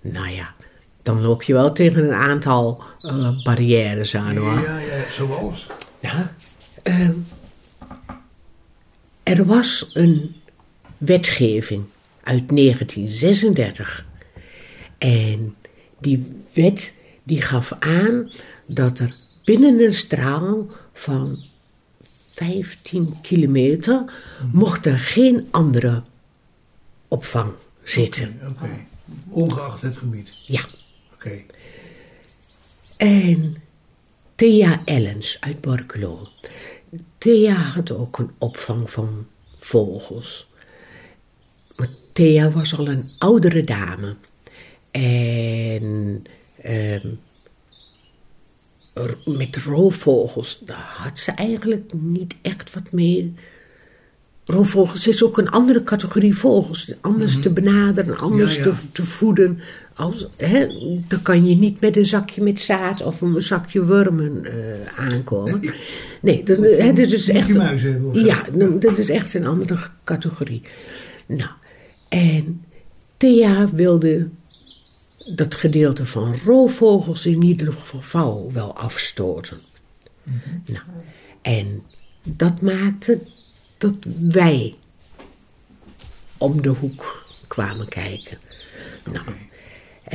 nou 0.00 0.28
ja, 0.28 0.54
dan 1.02 1.20
loop 1.20 1.42
je 1.42 1.52
wel 1.52 1.72
tegen 1.72 2.04
een 2.04 2.14
aantal 2.14 2.82
eh, 3.02 3.42
barrières 3.44 4.16
aan 4.16 4.36
hoor. 4.36 4.60
Ja, 4.60 4.78
ja, 4.78 5.10
zoals. 5.10 5.66
Ja. 6.00 6.34
ehm, 6.82 7.12
er 9.24 9.44
was 9.44 9.90
een 9.92 10.34
wetgeving 10.98 11.84
uit 12.22 12.48
1936. 12.48 14.06
En 14.98 15.56
die 16.00 16.26
wet 16.52 16.92
die 17.24 17.42
gaf 17.42 17.72
aan 17.78 18.30
dat 18.66 18.98
er 18.98 19.16
binnen 19.44 19.80
een 19.80 19.94
straal 19.94 20.66
van 20.92 21.42
15 22.34 23.20
kilometer 23.22 24.04
mocht 24.52 24.86
er 24.86 24.98
geen 24.98 25.48
andere 25.50 26.02
opvang 27.08 27.52
zitten. 27.82 28.40
Oké. 28.48 28.86
Ongeacht 29.28 29.82
het 29.82 29.96
gebied. 29.96 30.32
Ja. 30.44 30.64
Oké. 31.14 31.42
En 32.96 33.56
Thea 34.34 34.82
Ellens 34.84 35.36
uit 35.40 35.60
Borculo. 35.60 36.28
Thea 37.18 37.54
had 37.54 37.90
ook 37.90 38.18
een 38.18 38.30
opvang 38.38 38.90
van 38.90 39.26
vogels. 39.58 40.48
Maar 41.76 41.88
Thea 42.12 42.50
was 42.50 42.78
al 42.78 42.88
een 42.88 43.10
oudere 43.18 43.64
dame. 43.64 44.16
En 44.90 46.24
ehm, 46.62 47.08
met 49.24 49.56
roofvogels, 49.56 50.60
daar 50.64 50.94
had 50.96 51.18
ze 51.18 51.30
eigenlijk 51.30 51.92
niet 51.92 52.36
echt 52.42 52.74
wat 52.74 52.92
mee. 52.92 53.34
Roofvogels 54.44 55.06
is 55.06 55.22
ook 55.22 55.38
een 55.38 55.50
andere 55.50 55.82
categorie 55.82 56.36
vogels. 56.36 56.92
Anders 57.00 57.40
te 57.40 57.50
benaderen, 57.50 58.18
anders 58.18 58.58
Mhm. 58.58 58.64
Ja, 58.64 58.70
ja. 58.70 58.78
Te, 58.78 58.92
te 58.92 59.04
voeden. 59.04 59.60
Als, 59.94 60.26
hè, 60.36 60.66
dan 61.08 61.22
kan 61.22 61.46
je 61.46 61.56
niet 61.56 61.80
met 61.80 61.96
een 61.96 62.04
zakje 62.04 62.42
met 62.42 62.60
zaad 62.60 63.02
of 63.02 63.20
een 63.20 63.42
zakje 63.42 63.84
wormen 63.84 64.44
eh, 64.44 64.98
aankomen. 64.98 65.60
Nee, 66.20 66.42
dat, 66.42 66.56
hè, 66.56 66.92
dit 66.92 67.12
is 67.12 67.28
echt. 67.28 67.54
Ja, 68.12 68.46
dat 68.78 68.98
is 68.98 69.08
echt 69.08 69.34
een 69.34 69.46
andere 69.46 69.78
categorie. 70.04 70.62
Nou, 71.26 71.50
en 72.08 72.64
Thea 73.16 73.68
wilde 73.72 74.28
dat 75.34 75.54
gedeelte 75.54 76.06
van 76.06 76.36
roofvogels 76.44 77.26
in 77.26 77.42
ieder 77.42 77.72
geval 77.72 78.52
wel 78.52 78.76
afstoten. 78.76 79.58
Nou, 80.66 80.84
en 81.42 81.82
dat 82.22 82.60
maakte 82.60 83.20
dat 83.78 83.94
wij 84.20 84.74
om 86.38 86.62
de 86.62 86.68
hoek 86.68 87.26
kwamen 87.48 87.88
kijken. 87.88 88.38
Nou, 89.12 89.24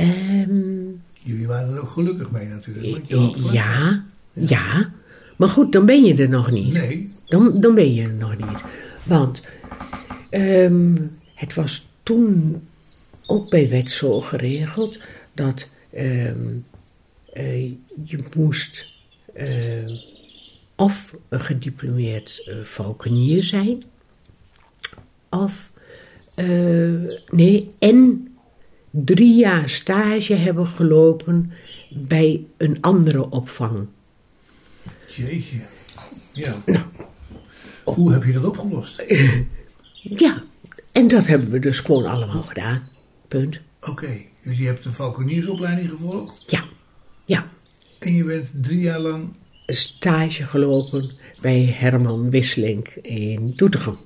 ehm, 0.00 0.80
Jullie 1.22 1.46
waren 1.46 1.74
er 1.74 1.80
ook 1.80 1.90
gelukkig 1.90 2.30
mee 2.30 2.46
natuurlijk. 2.46 3.04
gelijk. 3.06 3.52
ja, 3.52 4.04
ja. 4.32 4.90
Maar 5.36 5.48
goed, 5.48 5.72
dan 5.72 5.86
ben 5.86 6.04
je 6.04 6.14
er 6.14 6.28
nog 6.28 6.50
niet. 6.50 6.72
Nee, 6.72 7.12
Dan, 7.28 7.60
dan 7.60 7.74
ben 7.74 7.94
je 7.94 8.02
er 8.02 8.12
nog 8.12 8.36
niet. 8.36 8.64
Want 9.02 9.42
ehm, 10.30 10.96
het 11.34 11.54
was 11.54 11.88
toen 12.02 12.62
ook 13.26 13.50
bij 13.50 13.68
wet 13.68 13.90
zo 13.90 14.20
geregeld 14.20 14.98
dat 15.34 15.68
ehm, 15.92 16.58
eh, 17.32 17.68
je 18.04 18.18
moest 18.36 18.86
eh, 19.34 19.90
of 20.76 21.14
een 21.28 21.40
gediplomeerd 21.40 22.42
eh, 22.46 22.60
valkenier 22.62 23.42
zijn, 23.42 23.82
of 25.30 25.72
eh, 26.34 27.02
nee, 27.30 27.70
en 27.78 28.28
drie 28.90 29.34
jaar 29.36 29.68
stage 29.68 30.34
hebben 30.34 30.66
gelopen 30.66 31.52
bij 31.90 32.44
een 32.56 32.80
andere 32.80 33.30
opvang. 33.30 33.86
jeetje. 35.16 35.56
Ja. 36.32 36.62
Nou. 36.66 36.84
Hoe 37.84 38.12
heb 38.12 38.24
je 38.24 38.32
dat 38.32 38.44
opgelost? 38.44 39.02
Ja, 40.02 40.42
en 40.92 41.08
dat 41.08 41.26
hebben 41.26 41.50
we 41.50 41.58
dus 41.58 41.80
gewoon 41.80 42.06
allemaal 42.06 42.42
gedaan. 42.42 42.88
Punt. 43.28 43.60
Oké, 43.80 44.08
dus 44.44 44.58
je 44.58 44.66
hebt 44.66 44.84
een 44.84 44.92
valkoniersopleiding 44.92 45.90
gevolgd 45.90 46.44
Ja, 46.50 46.64
ja. 47.24 47.50
en 47.98 48.14
je 48.14 48.24
bent 48.24 48.46
drie 48.52 48.80
jaar 48.80 48.98
lang. 49.00 49.28
Stage 49.66 50.44
gelopen 50.44 51.10
bij 51.42 51.74
Herman 51.78 52.30
Wisseling 52.30 52.86
in 53.02 53.52
Doetinchem. 53.56 53.96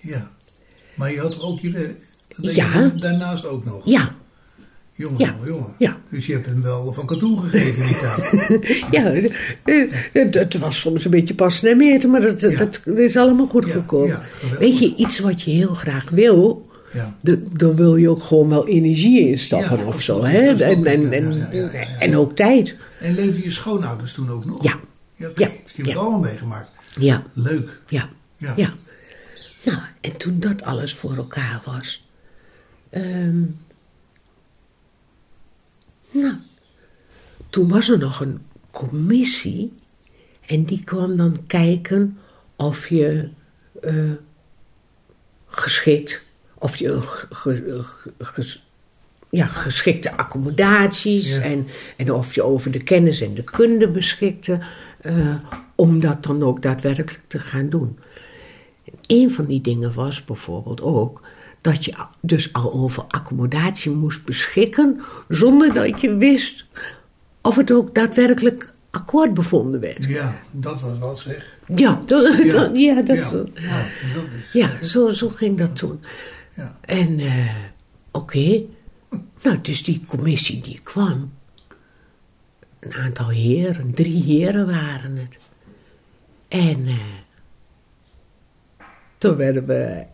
Ja. 0.00 0.30
Maar 0.96 1.12
je 1.12 1.20
had 1.20 1.40
ook 1.40 1.60
je 1.60 1.70
werk. 1.70 2.06
Dat 2.28 2.44
deed 2.44 2.54
Ja. 2.54 2.80
je 2.80 2.98
daarnaast 3.00 3.46
ook 3.46 3.64
nog. 3.64 3.80
Ja, 3.84 4.14
Jongen, 4.94 5.18
Ja. 5.20 5.36
jongen. 5.46 5.72
Ja. 5.78 5.96
Dus 6.08 6.26
je 6.26 6.32
hebt 6.32 6.46
hem 6.46 6.62
wel 6.62 6.92
van 6.92 7.06
katoen 7.06 7.40
gegeven 7.40 7.86
die 7.86 7.96
tijd. 7.98 8.84
ja 8.94 9.02
het, 10.38 10.58
was 10.58 10.80
soms 10.80 11.04
een 11.04 11.10
beetje 11.10 11.34
passen 11.34 11.70
en 11.70 11.76
meten, 11.76 12.10
maar 12.10 12.20
dat, 12.20 12.40
Ja. 12.40 12.50
dat 12.56 12.80
is 12.86 13.16
allemaal 13.16 13.46
goed 13.46 13.66
Ja, 13.66 13.72
gekomen. 13.72 14.20
Weet 14.58 14.78
je, 14.78 14.94
iets 14.96 15.18
wat 15.18 15.42
je 15.42 15.50
heel 15.50 15.74
graag 15.74 16.10
wil, 16.10 16.70
de- 17.20 17.48
daar 17.56 17.74
wil 17.74 17.96
je 17.96 18.08
ook 18.08 18.22
gewoon 18.22 18.48
wel 18.48 18.68
energie 18.68 19.28
in 19.28 19.38
stappen 19.38 19.78
Ja, 19.78 19.84
of 19.84 20.02
zo. 20.02 20.24
Hè? 20.24 20.38
En, 20.40 20.78
ook- 20.78 20.84
en, 20.86 21.12
en, 21.12 21.50
en 21.98 22.16
ook 22.16 22.36
tijd. 22.36 22.76
En 23.00 23.14
leefden 23.14 23.42
je 23.42 23.50
schoonouders 23.50 24.12
toen 24.12 24.30
ook 24.30 24.44
nog? 24.44 24.62
Ja. 24.64 24.74
Ja, 25.16 25.28
Dus 25.28 25.36
die 25.36 25.46
hebben 25.74 25.92
het 25.92 25.96
allemaal 25.96 26.20
meegemaakt. 26.20 26.68
Ja, 26.98 27.22
Leuk. 27.32 27.80
ja. 27.88 28.08
Ja. 28.36 28.52
Ja. 28.56 28.70
Nou, 29.64 29.78
en 30.00 30.16
toen 30.16 30.40
dat 30.40 30.62
alles 30.62 30.94
voor 30.94 31.16
elkaar 31.16 31.62
was. 31.64 32.06
ehm, 32.90 33.42
nou, 36.12 36.34
toen 37.50 37.68
was 37.68 37.88
er 37.88 37.98
nog 37.98 38.20
een 38.20 38.40
commissie. 38.70 39.72
En 40.46 40.64
die 40.64 40.84
kwam 40.84 41.16
dan 41.16 41.46
kijken 41.46 42.18
of 42.56 42.88
je 42.88 43.28
eh, 43.82 44.10
geschikt, 45.46 46.24
of 46.54 46.76
je 46.76 47.00
ge- 47.00 47.26
ge- 47.30 47.82
ge- 47.82 48.10
ges- 48.18 48.66
ja, 49.30 49.46
geschikte 49.46 50.16
accommodaties 50.16 51.34
Ja. 51.34 51.40
en, 51.40 51.66
en 51.96 52.12
of 52.12 52.34
je 52.34 52.42
over 52.42 52.70
de 52.70 52.82
kennis 52.82 53.20
en 53.20 53.34
de 53.34 53.42
kunde 53.42 53.88
beschikte, 53.88 54.58
eh, 55.00 55.34
om 55.74 56.00
dat 56.00 56.22
dan 56.22 56.42
ook 56.42 56.62
daadwerkelijk 56.62 57.20
te 57.26 57.38
gaan 57.38 57.68
doen. 57.68 57.98
En 58.84 58.92
een 59.06 59.30
van 59.30 59.44
die 59.44 59.60
dingen 59.60 59.94
was 59.94 60.24
bijvoorbeeld 60.24 60.80
ook 60.80 61.22
dat 61.62 61.84
je 61.84 61.94
dus 62.20 62.52
al 62.52 62.72
over 62.72 63.02
accommodatie 63.08 63.90
moest 63.90 64.24
beschikken 64.24 65.00
zonder 65.28 65.72
dat 65.74 66.00
je 66.00 66.16
wist 66.16 66.68
of 67.42 67.56
het 67.56 67.72
ook 67.72 67.94
daadwerkelijk 67.94 68.72
akkoord 68.90 69.34
bevonden 69.34 69.80
werd. 69.80 70.04
Ja, 70.04 70.40
dat 70.50 70.80
was 70.80 70.98
wat 70.98 71.18
zeg. 71.18 71.56
Ja, 71.74 72.00
dat, 72.06 72.36
Ja. 72.44 72.50
dat- 72.58 72.76
ja, 72.78 73.02
dat, 73.02 73.16
ja. 73.16 73.44
Ja, 73.54 73.78
dat 74.14 74.24
is, 74.24 74.52
ja, 74.52 74.84
zo, 74.84 75.10
zo 75.10 75.28
ging 75.28 75.58
dat 75.58 75.76
toen. 75.76 76.00
Ja. 76.56 76.76
En 76.80 77.18
eh, 77.20 77.54
oké, 78.10 78.60
nou, 79.42 79.58
dus 79.62 79.82
die 79.82 80.04
commissie 80.06 80.60
die 80.62 80.80
kwam. 80.82 81.32
Een 82.80 82.94
aantal 82.94 83.28
heren, 83.28 83.94
drie 83.94 84.22
heren 84.22 84.66
waren 84.66 85.16
het. 85.16 85.38
En 86.48 86.86
eh, 86.86 86.94
toen 89.18 89.36
werden 89.36 89.66
we 89.66 90.04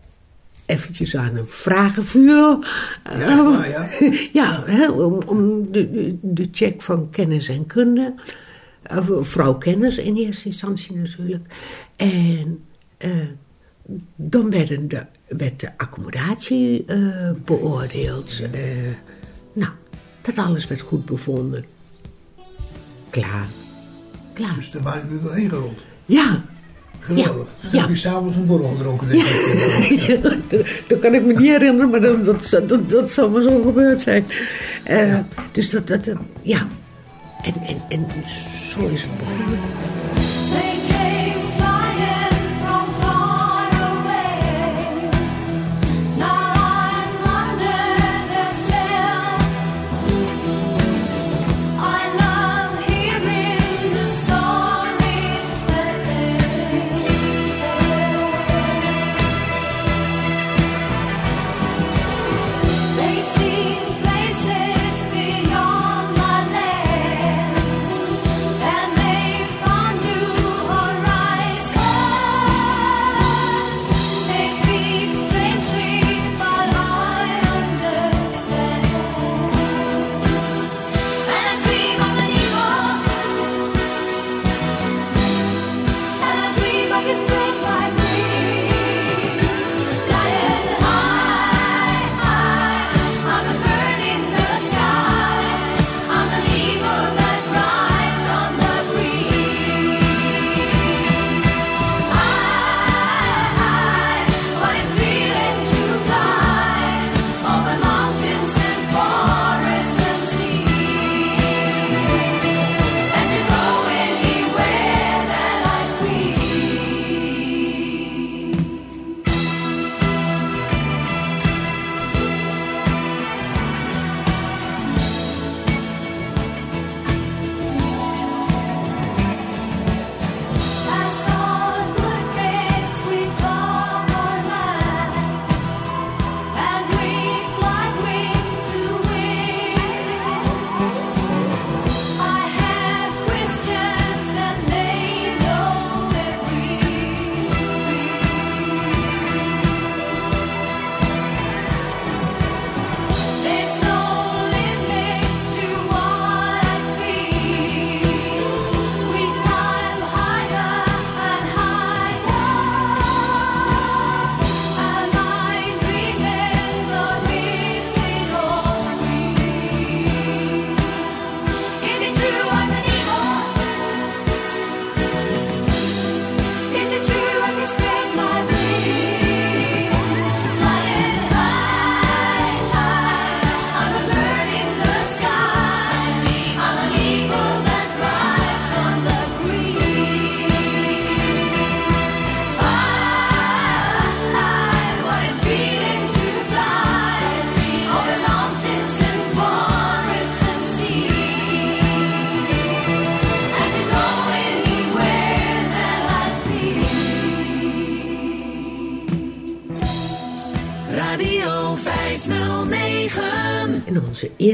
eventjes 0.69 1.15
aan 1.15 1.35
een 1.35 1.47
vragenvuur. 1.47 2.57
Ja, 3.03 3.65
ja. 3.65 3.89
ja, 4.73 4.91
om, 4.91 5.21
om 5.25 5.71
de, 5.71 6.17
de, 6.21 6.47
check 6.51 6.81
van 6.81 7.09
kennis 7.09 7.47
en 7.47 7.65
kunde. 7.65 8.13
Vrouw 9.21 9.53
kennis 9.53 9.97
in 9.97 10.15
eerste 10.15 10.45
instantie 10.45 10.95
natuurlijk. 10.95 11.53
En 11.95 12.63
eh, 12.97 13.11
dan 14.15 14.49
werden 14.49 14.87
de, 14.87 15.05
werd 15.27 15.59
de 15.59 15.77
accommodatie 15.77 16.85
eh, 16.85 17.31
beoordeeld. 17.45 18.41
Eh, 18.51 18.61
nou, 19.53 19.71
dat 20.21 20.37
alles 20.37 20.67
werd 20.67 20.81
goed 20.81 21.05
bevonden. 21.05 21.65
Klaar. 23.09 23.47
Klaar. 24.33 24.55
Dus 24.55 24.71
daar 24.71 24.81
waren 24.83 25.07
jullie 25.07 25.23
doorheen 25.23 25.49
gerold. 25.49 25.85
Ja. 26.05 26.45
Geweldig. 27.17 27.47
Ja, 27.59 27.69
ja. 27.71 27.79
heb 27.81 27.89
je 27.89 27.95
s'avonds 27.95 28.35
een 28.35 28.45
borrel 28.45 28.67
gedronken, 28.69 29.07
denk 29.07 29.23
ik. 29.23 30.23
dat, 30.23 30.33
dat 30.87 30.99
kan 30.99 31.13
ik 31.13 31.23
me 31.25 31.33
niet 31.33 31.47
herinneren, 31.51 31.89
maar 31.89 32.01
dat, 32.01 32.25
dat, 32.25 32.43
zou- 32.43 32.65
dat, 32.65 32.89
dat 32.89 33.11
zou 33.11 33.31
maar 33.31 33.41
zo 33.41 33.61
gebeurd 33.61 34.01
zijn. 34.01 34.25
Eh, 34.83 35.17
Dus 35.51 35.69
dat, 35.69 35.87
dat 35.87 36.07
eh, 36.07 36.15
ja. 36.41 36.67
En, 37.43 37.53
en, 37.67 37.77
en 37.89 38.05
zo 38.69 38.87
is 38.87 39.01
het 39.01 39.11
begonnen. 39.19 39.59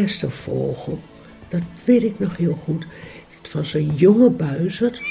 Eerste 0.05 0.29
vogel, 0.29 0.99
dat 1.47 1.61
weet 1.85 2.03
ik 2.03 2.19
nog 2.19 2.37
heel 2.37 2.59
goed. 2.63 2.85
Het 3.41 3.51
was 3.51 3.73
een 3.73 3.95
jonge 3.95 4.29
buizerd, 4.29 5.01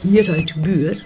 hier 0.00 0.30
uit 0.30 0.54
de 0.54 0.60
buurt. 0.60 1.04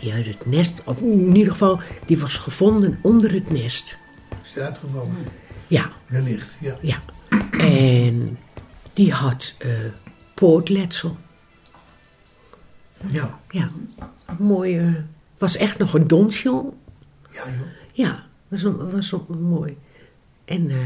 Die 0.00 0.12
uit 0.12 0.26
het 0.26 0.46
nest, 0.46 0.72
of 0.84 1.00
in 1.00 1.36
ieder 1.36 1.52
geval, 1.52 1.80
die 2.06 2.18
was 2.18 2.36
gevonden 2.36 2.98
onder 3.02 3.32
het 3.32 3.50
nest. 3.50 3.98
Is 4.44 4.48
het 4.54 4.62
uitgevallen? 4.64 5.16
Ja, 5.66 5.92
Wellicht, 6.06 6.56
ja. 6.60 6.76
ja. 6.80 7.02
En 7.58 8.38
die 8.92 9.12
had 9.12 9.54
eh, 9.58 9.70
pootletsel. 10.34 11.16
Ja, 13.10 13.38
Ja, 13.50 13.70
mooi. 14.38 14.78
eh, 14.78 14.94
was 15.38 15.56
echt 15.56 15.78
nog 15.78 15.94
een 15.94 16.08
donsje. 16.08 16.64
ja 17.32 17.44
joh. 17.44 17.66
Ja, 17.92 18.24
was, 18.48 18.62
was 18.62 19.14
mooi. 19.28 19.76
En 20.44 20.70
eh, 20.70 20.76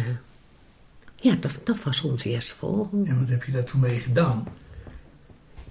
ja, 1.25 1.37
dat, 1.41 1.53
dat 1.65 1.83
was 1.83 2.01
onze 2.03 2.29
eerste 2.29 2.55
vogel. 2.55 2.89
En 3.05 3.19
wat 3.19 3.29
heb 3.29 3.45
je 3.45 3.53
daar 3.53 3.65
toen 3.65 3.81
mee 3.81 4.01
gedaan? 4.01 4.45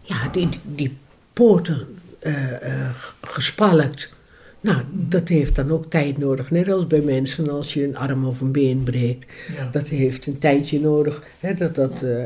Ja, 0.01 0.27
die, 0.27 0.49
die, 0.63 0.97
poten 1.33 1.87
eh, 2.19 2.85
eh, 2.85 2.95
gespalkt. 3.21 4.13
Nou, 4.61 4.83
dat 4.91 5.27
heeft 5.27 5.55
dan 5.55 5.71
ook 5.71 5.85
tijd 5.85 6.17
nodig. 6.17 6.51
Net 6.51 6.67
als 6.69 6.87
bij 6.87 7.01
mensen 7.01 7.49
als 7.49 7.73
je 7.73 7.83
een 7.83 7.97
arm 7.97 8.25
of 8.25 8.41
een 8.41 8.51
been 8.51 8.83
breekt. 8.83 9.31
Ja. 9.55 9.69
Dat 9.71 9.87
heeft 9.87 10.25
een 10.25 10.37
tijdje 10.37 10.79
nodig. 10.79 11.23
Hè, 11.39 11.53
dat 11.53 11.75
dat, 11.75 12.01
eh, 12.01 12.23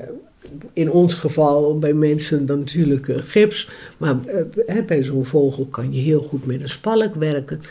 in 0.73 0.91
ons 0.91 1.13
geval 1.13 1.79
bij 1.79 1.93
mensen 1.93 2.45
dan 2.45 2.59
natuurlijk 2.59 3.11
gips. 3.17 3.69
Maar 3.97 4.15
hè, 4.65 4.81
bij 4.81 5.03
zo'n 5.03 5.25
vogel 5.25 5.65
kan 5.65 5.93
je 5.93 6.01
heel 6.01 6.21
goed 6.21 6.45
met 6.45 6.61
een 6.61 6.69
spalk 6.69 7.15
werken. 7.15 7.61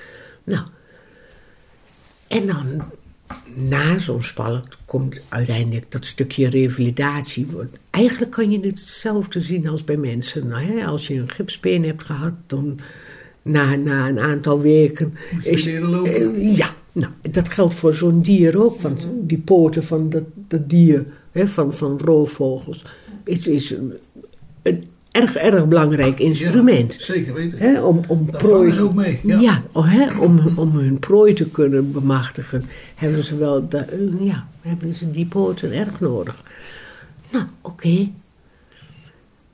Nou, 0.44 0.66
en 2.28 2.46
dan 2.46 2.82
na 3.54 3.98
zo'n 3.98 4.22
spalk 4.22 4.68
komt 4.84 5.20
uiteindelijk 5.28 5.86
dat 5.88 6.06
stukje 6.06 6.48
revalidatie. 6.48 7.46
Want 7.52 7.78
Eigenlijk 7.90 8.32
kan 8.32 8.50
je 8.50 8.60
hetzelfde 8.60 9.40
zien 9.40 9.68
als 9.68 9.84
bij 9.84 9.96
mensen. 9.96 10.48
Nou, 10.48 10.62
hè, 10.62 10.84
als 10.84 11.06
je 11.06 11.14
een 11.14 11.30
gipsbeen 11.30 11.84
hebt 11.84 12.02
gehad, 12.02 12.32
dan 12.46 12.78
na, 13.42 13.74
na 13.74 14.08
een 14.08 14.20
aantal 14.20 14.60
weken... 14.60 15.14
Moet 15.32 15.44
je 15.44 15.70
leren 15.70 15.88
lopen? 15.88 16.34
eh, 16.34 16.56
ja, 16.56 16.74
nou, 16.92 17.12
dat 17.30 17.48
geldt 17.48 17.74
voor 17.74 17.94
zo'n 17.94 18.22
dier 18.22 18.62
ook. 18.62 18.80
Want 18.80 19.08
die 19.20 19.38
poten 19.38 19.84
van 19.84 20.10
dat, 20.10 20.24
dat 20.48 20.70
dier, 20.70 21.06
hè, 21.32 21.48
van, 21.48 21.72
van 21.72 21.98
roofvogels, 21.98 22.84
is, 23.24 23.46
is 23.46 23.70
een, 23.70 23.92
een 24.62 24.84
erg, 25.22 25.36
erg 25.36 25.66
belangrijk 25.66 26.18
instrument. 26.18 26.94
Ja, 26.94 27.04
zeker 27.04 27.34
weten. 27.34 27.58
Hè, 27.58 27.82
om, 27.82 28.00
om 28.08 28.30
Daar 28.30 28.42
prooi, 28.42 28.70
ze 28.70 28.82
ook 28.82 28.94
mee, 28.94 29.20
ja. 29.22 29.40
ja. 29.40 29.62
oh, 29.72 30.20
om, 30.20 30.52
om 30.54 30.76
hun 30.76 30.98
prooi 30.98 31.32
te 31.32 31.50
kunnen 31.50 31.92
bemachtigen, 31.92 32.64
hebben 32.94 33.24
ze 33.24 33.36
wel 33.36 33.66
eh, 33.70 33.80
ja, 34.20 34.48
hebben 34.60 34.94
ze 34.94 35.10
die 35.10 35.26
poten 35.26 35.72
erg 35.72 36.00
nodig. 36.00 36.42
Nou, 37.30 37.44
oké. 37.60 38.10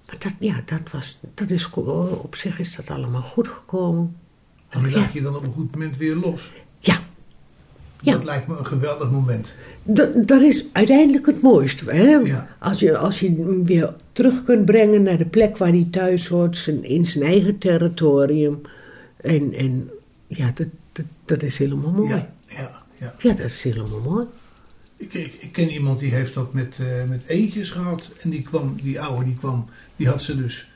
Maar 0.06 0.16
dat, 0.18 0.32
ja, 0.38 0.62
dat, 0.64 0.90
was, 0.90 1.18
dat 1.34 1.50
is, 1.50 1.70
op 1.74 2.34
zich 2.36 2.58
is 2.58 2.76
dat 2.76 2.90
allemaal 2.90 3.22
goed 3.22 3.48
gekomen. 3.48 4.16
En 4.68 4.82
die 4.82 4.96
laat 4.96 5.12
je 5.12 5.22
dan 5.22 5.36
op 5.36 5.42
een 5.42 5.52
goed 5.52 5.72
moment 5.72 5.96
weer 5.96 6.14
los. 6.14 6.50
Ja, 6.78 6.98
Ja. 8.00 8.12
Dat 8.12 8.24
lijkt 8.24 8.46
me 8.46 8.56
een 8.56 8.66
geweldig 8.66 9.10
moment. 9.10 9.54
Dat, 9.82 10.26
dat 10.28 10.42
is 10.42 10.64
uiteindelijk 10.72 11.26
het 11.26 11.42
mooiste. 11.42 11.90
Hè? 11.90 12.10
Ja. 12.10 12.48
Als, 12.58 12.80
je, 12.80 12.96
als 12.96 13.20
je 13.20 13.26
hem 13.26 13.64
weer 13.64 13.94
terug 14.12 14.44
kunt 14.44 14.64
brengen 14.64 15.02
naar 15.02 15.18
de 15.18 15.24
plek 15.24 15.56
waar 15.56 15.68
hij 15.68 15.88
thuis 15.90 16.26
hoort, 16.26 16.56
zijn, 16.56 16.84
in 16.84 17.06
zijn 17.06 17.24
eigen 17.24 17.58
territorium. 17.58 18.60
En, 19.16 19.54
en 19.54 19.90
ja, 20.26 20.50
dat, 20.54 20.66
dat, 20.92 21.04
dat 21.24 21.42
is 21.42 21.58
helemaal 21.58 21.90
mooi. 21.90 22.08
Ja. 22.08 22.34
Ja, 22.46 22.82
ja, 22.98 23.14
ja. 23.18 23.28
dat 23.34 23.46
is 23.46 23.62
helemaal 23.62 24.00
mooi. 24.00 24.26
Ik, 24.96 25.14
ik, 25.14 25.34
ik 25.38 25.52
ken 25.52 25.70
iemand 25.70 25.98
die 25.98 26.14
heeft 26.14 26.34
dat 26.34 26.52
met, 26.52 26.78
eh, 26.80 27.08
met 27.08 27.22
eendjes 27.26 27.70
gehad. 27.70 28.10
En 28.20 28.30
die 28.30 28.42
kwam, 28.42 28.76
die 28.82 29.00
oude, 29.00 29.24
die 29.24 29.36
kwam, 29.36 29.68
die 29.96 30.08
had 30.08 30.22
ze 30.22 30.36
dus 30.36 30.70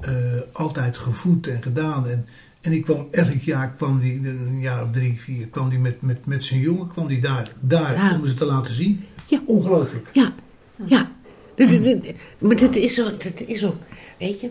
eh, 0.00 0.12
altijd 0.52 0.96
gevoed 0.96 1.46
en 1.46 1.62
gedaan. 1.62 2.08
En, 2.08 2.26
en 2.62 2.70
die 2.70 2.82
kwam 2.82 3.08
elk 3.10 3.40
jaar, 3.42 3.72
kwam 3.76 4.00
die, 4.00 4.28
een 4.28 4.60
jaar 4.60 4.82
of 4.84 4.90
drie, 4.90 5.20
vier, 5.20 5.46
kwam 5.46 5.68
die 5.70 5.78
met, 5.78 6.02
met, 6.02 6.26
met 6.26 6.44
zijn 6.44 6.60
jongen, 6.60 6.88
kwam 6.88 7.06
die 7.08 7.20
daar, 7.20 7.52
daar 7.60 7.94
Ja. 7.94 8.14
om 8.18 8.26
ze 8.26 8.34
te 8.34 8.44
laten 8.44 8.74
zien. 8.74 9.04
Ja. 9.26 9.42
Ongelooflijk. 9.46 10.08
Ja, 10.12 10.34
ja. 10.86 11.10
Maar 12.38 12.56
dat 12.56 12.76
is, 12.76 13.00
ook, 13.02 13.22
is 13.24 13.64
ook, 13.64 13.76
weet 14.18 14.40
je. 14.40 14.50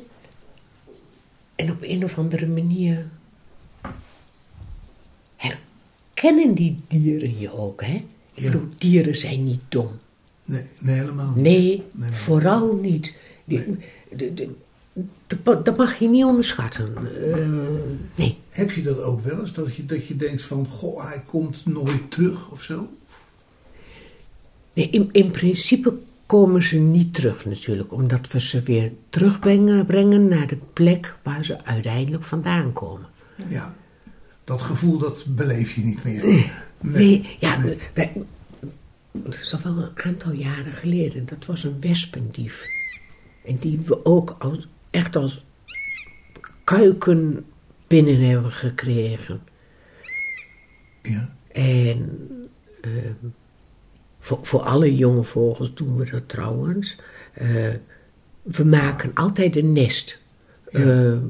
En 1.55 1.71
op 1.71 1.77
een 1.81 2.03
of 2.03 2.17
andere 2.17 2.47
manier 2.47 3.05
herkennen 5.35 6.53
die 6.53 6.79
dieren 6.87 7.39
je 7.39 7.51
ook, 7.53 7.81
hè? 7.85 7.93
Ik 8.33 8.43
Ja. 8.43 8.51
bedoel, 8.51 8.67
dieren 8.77 9.17
zijn 9.17 9.43
niet 9.45 9.61
dom. 9.69 9.89
Nee, 10.45 10.63
nee 10.79 10.95
helemaal 10.95 11.31
niet. 11.35 11.43
Nee, 11.43 11.83
nee. 11.91 12.11
vooral 12.11 12.75
niet. 12.81 13.17
Die, 13.45 13.77
de, 14.15 14.33
de, 14.33 14.49
dat- 15.43 15.65
dat 15.65 15.77
mag 15.77 15.99
je 15.99 16.07
niet 16.07 16.23
onderschatten. 16.23 16.95
Eh, 17.31 17.47
nee. 18.15 18.37
Heb 18.49 18.71
je 18.71 18.81
dat 18.83 18.99
ook 19.01 19.23
wel 19.23 19.39
eens? 19.39 19.53
Dat 19.53 19.75
je, 19.75 19.85
dat 19.85 20.07
je 20.07 20.15
denkt 20.15 20.41
van, 20.41 20.67
goh, 20.67 21.07
hij 21.09 21.23
komt 21.27 21.65
nooit 21.65 22.11
terug 22.11 22.49
of 22.51 22.61
zo? 22.61 22.87
nee 24.73 24.89
in, 24.89 25.09
in 25.11 25.31
principe 25.31 25.93
komen 26.25 26.63
ze 26.63 26.77
niet 26.77 27.13
terug 27.13 27.45
natuurlijk, 27.45 27.93
omdat 27.93 28.31
we 28.31 28.39
ze 28.39 28.61
weer 28.61 28.91
terugbrengen 29.09 29.85
brengen 29.85 30.27
naar 30.27 30.47
de 30.47 30.57
plek 30.73 31.15
waar 31.23 31.45
ze 31.45 31.63
uiteindelijk 31.65 32.23
vandaan 32.23 32.71
komen. 32.71 33.05
Ja. 33.47 33.75
Dat 34.43 34.61
gevoel, 34.61 34.97
dat 34.97 35.23
beleef 35.27 35.75
je 35.75 35.81
niet 35.81 36.03
meer. 36.03 36.51
Nee, 36.79 37.37
ja, 37.39 37.57
nee. 37.57 37.77
wij, 37.93 38.11
het 39.23 39.33
is 39.33 39.53
al 39.53 39.59
wel 39.73 39.83
een 39.83 40.03
aantal 40.03 40.31
jaren 40.31 40.73
geleden. 40.73 41.25
Dat 41.25 41.45
was 41.45 41.63
een 41.63 41.81
wespendief. 41.81 42.65
En 43.45 43.55
die 43.57 43.79
we 43.85 44.05
ook 44.05 44.35
als, 44.39 44.67
echt 44.91 45.15
als 45.15 45.45
kuiken 46.63 47.45
binnen 47.87 48.29
hebben 48.29 48.51
gekregen. 48.51 49.41
Ja. 51.01 51.29
En 51.51 52.09
ehm, 52.81 53.27
voor, 54.19 54.39
voor 54.41 54.61
alle 54.61 54.95
jonge 54.95 55.23
vogels 55.23 55.73
doen 55.73 55.95
we 55.97 56.09
dat 56.11 56.29
trouwens. 56.29 56.97
Eh, 57.33 57.69
we 58.41 58.63
maken 58.63 59.11
altijd 59.13 59.55
een 59.55 59.71
nest. 59.71 60.19
Ja. 60.71 60.79
Ehm, 60.79 61.23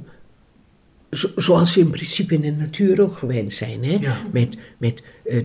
zo- 1.11 1.31
zoals 1.35 1.71
ze 1.73 1.79
in 1.79 1.89
principe 1.89 2.33
in 2.33 2.41
de 2.41 2.51
natuur 2.51 3.01
ook 3.01 3.17
gewend 3.17 3.53
zijn. 3.53 3.83
Hè? 3.83 3.97
Ja. 4.01 4.21
Met, 4.31 4.57
met 4.77 5.03
eh, 5.25 5.43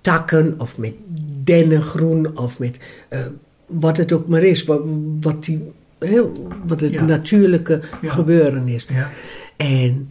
takken 0.00 0.60
of 0.60 0.78
met 0.78 0.92
dennengroen 1.44 2.38
of 2.38 2.58
met 2.58 2.78
eh, 3.08 3.26
wat 3.66 3.96
het 3.96 4.12
ook 4.12 4.28
maar 4.28 4.42
is. 4.42 4.64
Wat, 4.64 4.82
wat, 5.20 5.44
die, 5.44 5.72
hè, 6.08 6.22
wat 6.66 6.80
het 6.80 6.92
Ja. 6.92 7.04
natuurlijke 7.04 7.80
Ja. 8.02 8.10
gebeuren 8.12 8.68
is. 8.68 8.86
Ja. 8.88 9.10
En 9.56 10.10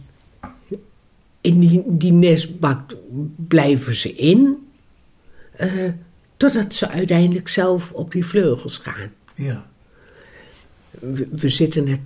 in 1.40 1.58
die, 1.60 1.82
die 1.86 2.12
nestbak 2.12 2.94
blijven 3.36 3.94
ze 3.94 4.12
in, 4.12 4.56
eh, 5.56 5.70
totdat 6.36 6.74
ze 6.74 6.88
uiteindelijk 6.88 7.48
zelf 7.48 7.92
op 7.92 8.12
die 8.12 8.26
vleugels 8.26 8.78
gaan. 8.78 9.10
Ja. 9.34 9.66
We, 10.90 11.28
we 11.30 11.48
zitten 11.48 11.88
het 11.88 12.00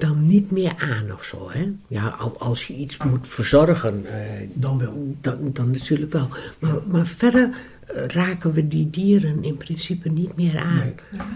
dan 0.00 0.26
niet 0.26 0.50
meer 0.50 0.74
aan 0.78 1.12
of 1.12 1.24
zo. 1.24 1.50
Hè? 1.50 1.72
Ja, 1.88 2.08
al- 2.08 2.38
als 2.38 2.66
je 2.66 2.74
iets 2.74 2.96
moet 3.04 3.28
verzorgen, 3.28 4.04
eh, 4.06 4.48
Dan 4.52 4.78
wel. 4.78 5.14
dan, 5.20 5.50
dan 5.52 5.70
natuurlijk 5.70 6.12
wel. 6.12 6.28
Maar, 6.58 6.76
maar 6.86 7.06
verder 7.06 7.50
eh, 7.86 8.06
raken 8.06 8.52
we 8.52 8.68
die 8.68 8.90
dieren 8.90 9.44
in 9.44 9.56
principe 9.56 10.08
niet 10.08 10.36
meer 10.36 10.58
aan. 10.58 10.76
Nee. 10.76 10.94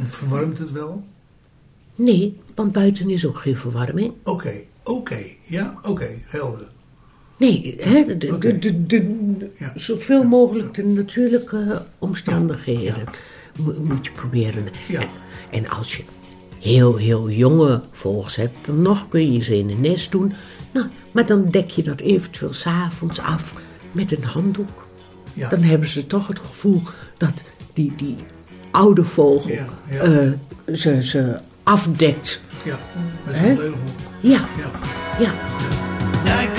Verwarmt 0.08 0.58
het 0.58 0.72
wel? 0.72 1.04
Nee, 1.98 2.36
want 2.54 2.72
buiten 2.72 3.10
is 3.10 3.26
ook 3.26 3.36
geen 3.36 3.56
verwarming. 3.56 4.12
Oké, 4.24 4.52
oké. 4.84 5.18
Ja, 5.44 5.78
oké, 5.82 6.08
helder. 6.26 6.66
Nee, 7.36 7.76
hè, 7.80 8.04
de, 8.18 8.38
de, 8.38 8.58
de, 8.58 8.86
de- 8.86 9.50
Ja. 9.58 9.72
zoveel 9.74 10.22
mogelijk 10.24 10.74
de 10.74 10.84
natuurlijke 10.84 11.82
omstandigheden 11.98 13.04
mo- 13.64 13.74
moet 13.84 14.04
je 14.06 14.12
proberen. 14.12 14.64
Ja. 14.88 15.00
En, 15.00 15.08
en 15.50 15.68
als 15.68 15.96
je 15.96 16.02
heel, 16.60 16.96
heel 16.96 17.30
jonge 17.30 17.82
vogels 17.90 18.36
hebt, 18.36 18.66
dan 18.66 18.82
nog 18.82 19.08
kun 19.08 19.32
je 19.32 19.40
ze 19.40 19.56
in 19.58 19.70
een 19.70 19.80
nest 19.80 20.10
doen. 20.12 20.32
Nou, 20.72 20.86
maar 21.12 21.26
dan 21.26 21.50
dek 21.50 21.70
je 21.70 21.82
dat 21.82 22.00
eventueel 22.00 22.52
s'avonds 22.52 23.20
af 23.20 23.54
met 23.92 24.16
een 24.16 24.24
handdoek. 24.24 24.86
Ja. 25.34 25.48
Dan 25.48 25.62
hebben 25.62 25.88
ze 25.88 26.06
toch 26.06 26.26
het 26.26 26.38
gevoel 26.38 26.82
dat 27.16 27.42
die, 27.72 27.92
die 27.96 28.16
oude 28.70 29.04
vogel 29.04 29.56
eh, 29.88 30.30
ze, 30.72 31.02
ze 31.02 31.36
afdekt. 31.68 32.40
Ja, 32.62 32.76
met 33.26 33.34
een. 33.34 33.74
Ja, 34.20 34.40
Ja. 35.18 35.30
ja. 36.24 36.57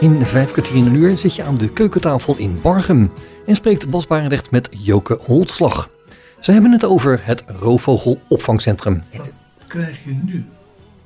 In 0.00 0.20
vijf 0.26 0.50
kwartier 0.50 0.76
in 0.76 0.86
een 0.86 0.94
uur 0.94 1.18
zit 1.18 1.34
je 1.34 1.42
aan 1.42 1.56
de 1.56 1.68
keukentafel 1.72 2.36
in 2.36 2.58
Bargem 2.62 3.10
en 3.46 3.54
spreekt 3.54 3.90
Bas 3.90 4.06
Barendrecht 4.06 4.50
met 4.50 4.68
Joke 4.70 5.18
Holtslag. 5.24 5.90
Ze 6.40 6.52
hebben 6.52 6.72
het 6.72 6.84
over 6.84 7.20
het 7.22 7.44
roofvogelopvangcentrum. 7.60 9.02
Wat 9.16 9.30
krijg 9.66 10.04
je 10.04 10.10
nu 10.24 10.44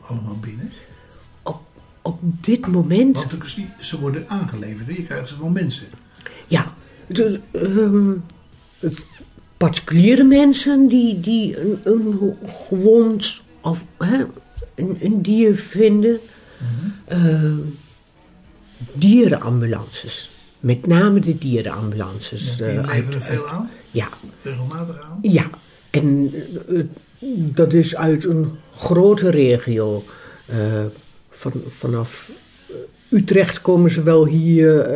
allemaal 0.01 0.36
binnen? 0.40 0.72
Op, 1.43 1.61
op 2.03 2.18
dit 2.22 2.66
moment, 2.66 3.14
Want 3.14 3.57
niet- 3.57 3.66
ze 3.80 4.01
worden 4.01 4.24
aangeleverd. 4.28 4.97
Je 4.97 5.03
krijgt 5.03 5.28
ze 5.28 5.34
van 5.34 5.53
mensen. 5.53 5.86
ja, 6.47 6.74
dus, 7.07 7.38
particuliere 9.57 10.24
mensen 10.24 10.88
die, 10.88 11.20
die 11.20 11.61
een, 11.61 11.80
een 11.84 12.34
gewond 12.68 13.43
of 13.61 13.84
hè, 13.99 14.24
een, 14.74 14.97
een 15.01 15.22
dier 15.22 15.57
vinden, 15.57 16.20
ehm, 17.07 17.57
dierenambulances. 18.93 20.30
Met 20.61 20.87
name 20.87 21.20
de 21.20 21.39
dierenambulances. 21.39 22.57
Die 22.57 22.66
eh, 22.66 22.76
uit- 22.76 22.87
leveren 22.87 23.12
uit- 23.14 23.24
veel 23.24 23.49
aan, 23.49 23.70
Ja, 23.91 24.09
regelmatig 24.43 25.01
aan. 25.03 25.18
Ja, 25.22 25.51
en 25.91 26.35
eh, 26.68 26.78
eh, 26.78 26.87
dat 27.55 27.72
is 27.72 27.97
uit 27.97 28.24
een 28.24 28.59
grote 28.76 29.30
regio. 29.30 30.05
Van, 31.30 31.53
vanaf 31.66 32.30
Utrecht 33.09 33.61
komen 33.61 33.91
ze 33.91 34.03
wel 34.03 34.26
hier, 34.26 34.87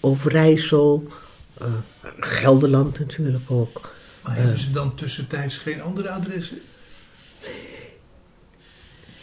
Overijssel, 0.00 1.08
Gelderland 2.20 2.98
natuurlijk 2.98 3.50
ook. 3.50 3.90
Maar 4.22 4.36
hebben 4.36 4.58
ze 4.58 4.70
dan 4.70 4.94
tussentijds 4.94 5.56
geen 5.56 5.82
andere 5.82 6.10
adressen? 6.10 6.58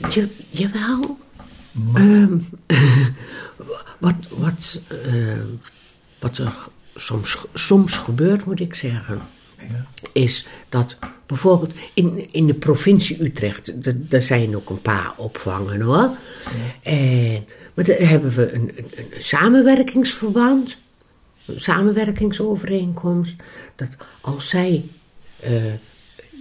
Je, 0.09 0.27
jawel. 0.49 1.17
Ehm, 1.95 2.37
wat, 3.99 4.15
wat, 4.29 4.81
eh, 4.87 5.39
wat 6.19 6.37
er 6.37 6.53
soms, 6.95 7.37
soms 7.53 7.97
gebeurt, 7.97 8.45
moet 8.45 8.59
ik 8.59 8.73
zeggen, 8.75 9.21
Ja. 9.57 9.85
is 10.13 10.47
dat 10.69 10.97
bijvoorbeeld 11.25 11.73
in, 11.93 12.33
in 12.33 12.47
de 12.47 12.53
provincie 12.53 13.23
Utrecht, 13.23 13.71
daar 14.09 14.21
zijn 14.21 14.55
ook 14.55 14.69
een 14.69 14.81
paar 14.81 15.13
opvangen 15.17 15.81
hoor. 15.81 16.09
En, 16.83 17.45
maar 17.73 17.85
daar 17.85 17.97
hebben 17.97 18.31
we 18.31 18.53
een, 18.53 18.71
een, 18.75 18.85
een 18.97 19.21
samenwerkingsverband, 19.21 20.77
een 21.45 21.61
samenwerkingsovereenkomst, 21.61 23.35
dat 23.75 23.89
als 24.21 24.49
zij 24.49 24.85
eh, 25.39 25.73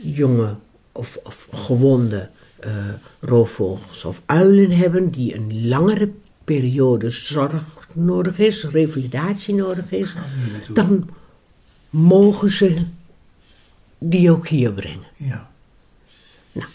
jonge 0.02 0.54
of, 0.92 1.18
of 1.22 1.48
gewonde 1.52 2.30
eh, 2.58 2.72
roofvogels 3.20 4.04
of 4.04 4.22
uilen 4.26 4.70
hebben 4.70 5.10
die 5.10 5.34
een 5.34 5.68
langere 5.68 6.10
periode 6.44 7.10
zorg 7.10 7.88
nodig 7.94 8.38
is, 8.38 8.64
revalidatie 8.64 9.54
nodig 9.54 9.92
is, 9.92 10.14
dan 10.72 11.08
mogen 11.90 12.50
ze 12.50 12.84
die 13.98 14.30
ook 14.30 14.48
hier 14.48 14.72
brengen. 14.72 15.06
Ja. 15.16 15.50
Nou, 16.52 16.66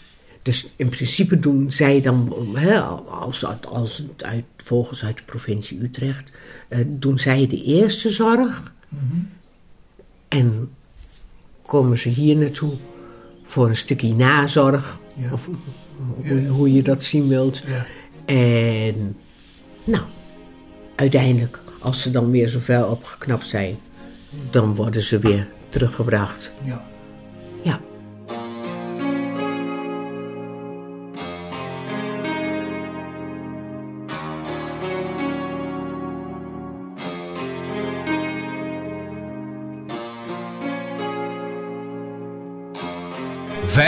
dus 0.42 0.68
in 0.76 0.88
principe 0.88 1.36
doen 1.36 1.70
zij 1.70 2.00
dan, 2.00 2.34
hè, 2.54 2.80
als, 2.80 3.44
als 3.64 3.96
het 3.96 4.24
uit, 4.24 4.44
vogels 4.64 5.04
uit 5.04 5.16
de 5.16 5.22
provincie 5.22 5.82
Utrecht, 5.82 6.30
eh, 6.68 6.78
doen 6.86 7.18
zij 7.18 7.46
de 7.46 7.62
eerste 7.62 8.10
zorg. 8.10 8.72
En 10.28 10.70
komen 11.62 11.98
ze 11.98 12.08
hier 12.08 12.36
naartoe 12.36 12.72
voor 13.52 13.68
een 13.68 13.76
stukje 13.76 14.14
nazorg, 14.14 14.98
Ja. 15.14 15.32
of 15.32 15.48
hoe, 16.26 16.46
hoe 16.46 16.72
je 16.72 16.82
dat 16.82 17.04
zien 17.04 17.28
wilt. 17.28 17.62
Ja. 17.66 17.84
En 18.34 19.16
nou, 19.84 20.02
uiteindelijk, 20.94 21.60
als 21.78 22.02
ze 22.02 22.10
dan 22.10 22.30
weer 22.30 22.48
zo 22.48 22.58
ver 22.58 22.88
opgeknapt 22.88 23.46
zijn, 23.46 23.76
dan 24.50 24.74
worden 24.74 25.02
ze 25.02 25.18
weer 25.18 25.48
teruggebracht. 25.68 26.52
ja. 26.64 26.70
Ja. 26.72 26.90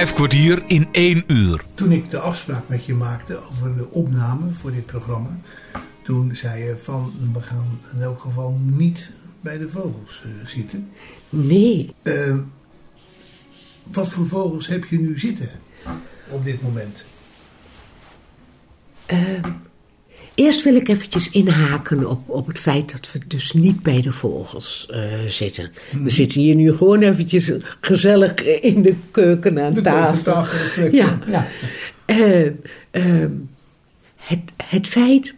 Vijf 0.04 0.16
kwartier 0.16 0.62
in 0.66 0.88
één 0.92 1.24
uur. 1.26 1.64
Toen 1.74 1.92
ik 1.92 2.10
de 2.10 2.18
afspraak 2.18 2.68
met 2.68 2.84
je 2.84 2.94
maakte 2.94 3.38
over 3.50 3.76
de 3.76 3.90
opname 3.90 4.52
voor 4.52 4.72
dit 4.72 4.86
programma, 4.86 5.38
toen 6.02 6.34
zei 6.34 6.64
je 6.64 6.76
van 6.82 7.12
we 7.32 7.42
gaan 7.42 7.80
in 7.96 8.02
elk 8.02 8.20
geval 8.20 8.58
niet 8.62 9.10
bij 9.40 9.58
de 9.58 9.68
vogels 9.68 10.22
eh, 10.24 10.46
zitten. 10.46 10.90
Nee, 11.28 11.94
Eh, 12.02 12.36
wat 13.82 14.08
voor 14.08 14.26
vogels 14.26 14.66
heb 14.66 14.84
je 14.84 14.98
nu 14.98 15.18
zitten 15.18 15.50
op 16.28 16.44
dit 16.44 16.62
moment? 16.62 17.04
Eerst 20.34 20.62
wil 20.62 20.74
ik 20.74 20.88
eventjes 20.88 21.30
inhaken 21.30 22.10
op, 22.10 22.28
op 22.28 22.46
het 22.46 22.58
feit 22.58 22.92
dat 22.92 23.12
we 23.12 23.18
dus 23.26 23.52
niet 23.52 23.82
bij 23.82 24.00
de 24.00 24.12
vogels 24.12 24.88
eh, 24.90 25.00
zitten. 25.26 25.70
We 26.02 26.10
zitten 26.10 26.40
hier 26.40 26.54
nu 26.54 26.72
gewoon 26.72 27.02
eventjes 27.02 27.50
gezellig 27.80 28.34
in 28.44 28.82
de 28.82 28.94
keuken 29.10 29.58
aan 29.64 29.74
De 29.74 29.80
tafel. 29.80 30.44
Ja. 30.92 31.18
ja. 31.28 31.46
Eh, 32.04 32.46
ehm, 32.90 33.30
het, 34.16 34.40
het 34.64 34.86
feit 34.86 35.34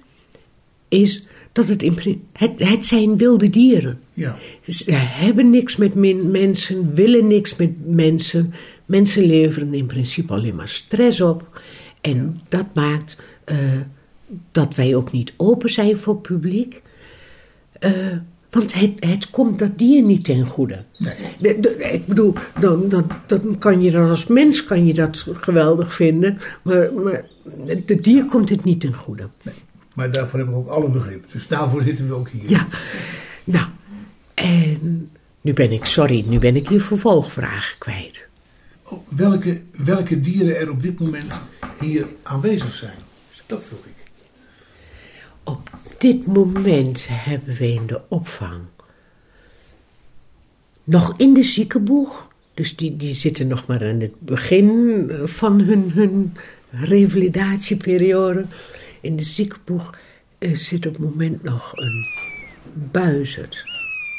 is 0.89 1.23
dat 1.53 1.69
het, 1.69 1.83
in, 1.83 2.23
het, 2.33 2.69
het 2.69 2.85
zijn 2.85 3.17
wilde 3.17 3.51
dieren. 3.51 4.01
ja. 4.15 4.39
Ze 4.67 4.93
hebben 4.93 5.51
niks 5.51 5.77
met 5.77 5.95
min- 5.95 6.31
mensen, 6.31 6.95
willen 6.95 7.27
niks 7.27 7.57
met 7.57 7.71
mensen. 7.87 8.55
Mensen 8.85 9.25
leveren 9.27 9.75
in 9.75 9.87
principe 9.87 10.33
alleen 10.33 10.57
maar 10.57 10.69
stress 10.69 11.21
op. 11.21 11.61
En 12.01 12.41
dat 12.49 12.67
maakt 12.75 13.17
eh, 13.45 13.57
dat 14.53 14.74
wij 14.74 14.95
ook 14.95 15.12
niet 15.12 15.33
open 15.37 15.70
zijn 15.70 15.99
voor 15.99 16.16
publiek. 16.16 16.83
Eh, 17.72 17.93
want 18.51 18.74
het, 18.74 18.93
het 18.99 19.31
komt 19.31 19.59
dat 19.59 19.79
dier 19.79 20.03
niet 20.03 20.24
ten 20.24 20.47
goede. 20.47 20.85
Nee. 20.99 21.14
De- 21.39 21.61
de- 21.61 21.74
ik 21.93 22.07
bedoel, 22.07 22.35
dan, 22.61 22.89
dan 23.27 23.59
kan 23.59 23.83
je 23.83 23.91
dan 23.91 24.09
als 24.09 24.27
mens 24.27 24.64
kan 24.64 24.87
je 24.87 24.95
dat 24.95 25.27
geweldig 25.33 25.95
vinden. 25.95 26.39
Maar, 26.62 26.93
maar 26.93 27.24
de 27.87 28.01
dier 28.01 28.27
komt 28.27 28.49
het 28.49 28.64
niet 28.64 28.81
ten 28.81 28.95
goede. 28.95 29.29
Maar 29.95 30.12
daarvoor 30.12 30.39
heb 30.39 30.49
ik 30.49 30.55
ook 30.55 30.68
alle 30.68 30.89
begrip. 30.89 31.33
Dus 31.33 31.47
daarvoor 31.47 31.83
zitten 31.83 32.09
we 32.09 32.14
ook 32.14 32.29
hier. 32.29 32.51
Ja, 32.51 32.66
nou, 33.45 33.66
en 34.35 35.11
nu 35.41 35.53
ben 35.53 35.72
ik, 35.72 35.85
sorry, 35.85 36.24
nu 36.29 36.39
ben 36.39 36.57
ik 36.57 36.68
je 36.68 36.81
vervolgvragen 36.81 37.79
kwijt. 37.79 38.29
Oh, 38.83 38.99
welke, 39.09 39.61
welke 39.85 40.20
dieren 40.20 40.57
er 40.59 40.70
op 40.70 40.83
dit 40.83 40.99
moment 40.99 41.33
hier 41.81 42.07
aanwezig 42.22 42.72
zijn? 42.72 42.95
Dat 43.47 43.62
vroeg 43.68 43.85
ik. 43.85 43.96
Dit 45.99 46.27
moment 46.27 47.07
hebben 47.09 47.55
we 47.55 47.73
in 47.73 47.87
de 47.87 48.01
opvang 48.09 48.61
nog 50.85 51.15
in 51.17 51.35
de 51.35 51.43
ziekenboeg, 51.43 52.33
dus 52.55 52.77
die, 52.77 52.97
die 52.97 53.15
zitten 53.15 53.47
nog 53.47 53.67
maar 53.67 53.85
aan 53.85 54.01
het 54.01 54.21
begin 54.21 55.11
van 55.25 55.61
hun, 55.61 55.91
hun 55.91 56.37
revalidatieperiode. 56.71 58.45
In 59.01 59.17
de 59.17 59.23
ziekenboeg 59.23 59.99
zit 60.53 60.87
op 60.87 60.93
het 60.93 61.03
moment 61.03 61.43
nog 61.43 61.73
een 61.77 62.07
buizerd, 62.73 63.65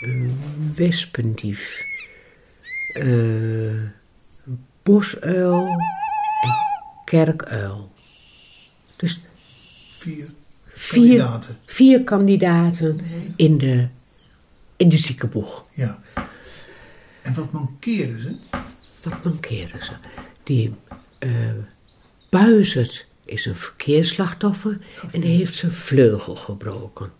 een 0.01 0.39
wespendief, 0.75 1.83
eh, 2.93 3.03
een 3.05 4.65
bosuil 4.83 5.67
en 6.41 6.55
kerkuil. 7.05 7.91
Dus 8.95 9.19
Vier 9.99 10.27
vier, 10.77 11.01
kandidaten. 11.01 11.57
vier 11.65 12.03
kandidaten 12.03 12.99
in 13.35 13.57
de, 13.57 13.87
in 14.75 14.89
de 14.89 14.97
ziekenboeg. 14.97 15.65
Ja. 15.73 15.99
En 17.21 17.33
wat 17.33 17.51
mankeren 17.51 18.21
ze? 18.21 18.35
Wat 19.03 19.23
mankeren 19.23 19.85
ze? 19.85 19.93
Die 20.43 20.73
eh 21.19 21.29
buizerd 22.29 23.07
is 23.25 23.45
een 23.45 23.55
verkeersslachtoffer 23.55 24.79
en 25.11 25.21
die 25.21 25.37
heeft 25.37 25.55
zijn 25.55 25.71
vleugel 25.71 26.35
gebroken. 26.35 27.11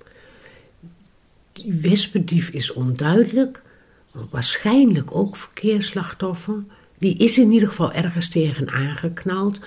Die 1.53 1.74
wespendief 1.74 2.49
is 2.49 2.74
onduidelijk, 2.74 3.62
waarschijnlijk 4.30 5.16
ook 5.16 5.36
verkeersslachtoffer. 5.36 6.64
Die 6.97 7.18
is 7.18 7.38
in 7.38 7.51
ieder 7.51 7.68
geval 7.68 7.91
ergens 7.91 8.30
tegen 8.30 8.70
aangeknald. 8.70 9.60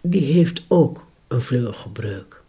Die 0.00 0.32
heeft 0.32 0.64
ook 0.68 1.06
een 1.28 1.40
vleugelbreuk. 1.40 2.42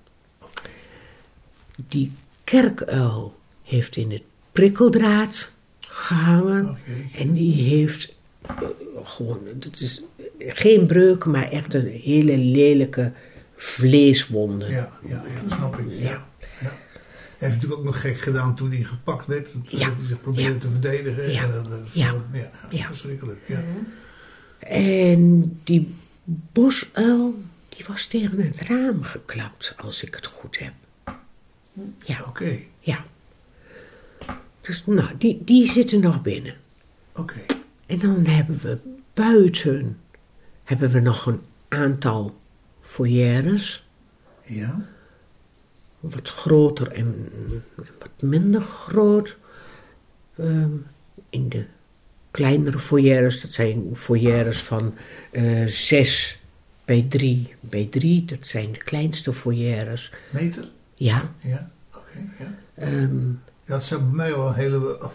Die 1.87 2.11
kerkuil 2.43 3.35
heeft 3.63 3.95
in 3.95 4.11
het 4.11 4.23
prikkeldraad 4.51 5.51
gehangen. 5.79 6.77
En 7.15 7.33
die 7.33 7.53
heeft 7.63 8.13
eh, 8.41 8.55
gewoon, 9.03 9.39
het 9.59 9.79
is 9.81 10.01
geen 10.39 10.87
breuk, 10.87 11.25
maar 11.25 11.49
echt 11.51 11.73
een 11.73 11.87
hele 11.87 12.37
lelijke 12.37 13.11
vleeswonde. 13.55 14.65
Ja, 14.65 14.91
ja, 15.07 15.23
ja, 15.27 15.41
dat 15.47 15.57
snap 15.57 15.77
ik. 15.79 15.85
Ja. 15.99 16.03
Ja. 16.09 16.27
Ja. 16.61 16.73
Hij 17.37 17.47
heeft 17.47 17.53
natuurlijk 17.61 17.79
ook 17.79 17.85
nog 17.85 18.01
gek 18.01 18.19
gedaan 18.21 18.55
toen 18.55 18.71
hij 18.71 18.83
gepakt 18.83 19.25
werd. 19.25 19.51
Toen 19.51 19.65
Ja. 19.69 19.77
hij 19.77 20.05
zich 20.07 20.21
probeerde 20.21 20.53
Ja. 20.53 20.59
te 20.59 20.69
verdedigen. 20.71 21.31
Ja. 21.31 21.43
En 21.43 21.51
dat, 21.51 21.69
dat, 21.69 21.79
Ja. 21.93 22.05
ja. 22.05 22.39
ja, 22.39 22.49
Ja. 22.69 22.85
verschrikkelijk. 22.85 23.39
Ja. 23.45 23.63
En 24.59 25.59
die 25.63 25.93
bosuil, 26.53 27.41
die 27.69 27.85
was 27.87 28.05
tegen 28.05 28.39
het 28.41 28.59
raam 28.61 29.03
geklapt, 29.03 29.73
als 29.77 30.03
ik 30.03 30.15
het 30.15 30.25
goed 30.25 30.59
heb. 30.59 30.73
Ja, 32.05 32.23
Oké, 32.27 32.59
ja. 32.79 33.05
Dus 34.61 34.85
nou, 34.85 35.17
die, 35.17 35.41
die 35.43 35.69
zitten 35.71 35.99
nog 35.99 36.21
binnen. 36.21 36.53
oké. 37.15 37.39
En 37.85 37.99
dan 37.99 38.25
hebben 38.25 38.57
we 38.61 38.79
buiten 39.13 39.97
hebben 40.63 40.89
we 40.89 40.99
nog 40.99 41.25
een 41.25 41.41
aantal 41.67 42.35
foyeres. 42.81 43.85
Ja, 44.45 44.81
Wat 45.99 46.29
groter 46.29 46.87
en 46.87 47.29
wat 47.99 48.21
minder 48.21 48.61
groot. 48.61 49.37
Ehm, 50.37 50.71
in 51.29 51.49
de 51.49 51.65
kleinere 52.31 52.79
foyeres, 52.79 53.41
dat 53.41 53.51
zijn 53.51 53.95
foyeres 53.95 54.61
van 54.61 54.93
eh 55.31 55.65
6 55.67 56.39
bij 56.85 57.05
3 57.09 57.55
bij 57.59 57.85
3. 57.85 58.25
Dat 58.25 58.47
zijn 58.47 58.71
de 58.71 58.77
kleinste 58.77 59.33
foyeres. 59.33 60.11
meter? 60.29 60.69
Ja, 60.99 61.31
Ja, 61.41 61.69
oké. 61.95 62.17
ja. 62.39 62.53
ehm, 62.75 63.27
ja, 63.65 63.73
het 63.75 63.83
zou 63.83 64.01
bij 64.01 64.11
mij 64.15 64.35
wel 64.35 64.47
een 64.47 64.53
hele 64.53 65.09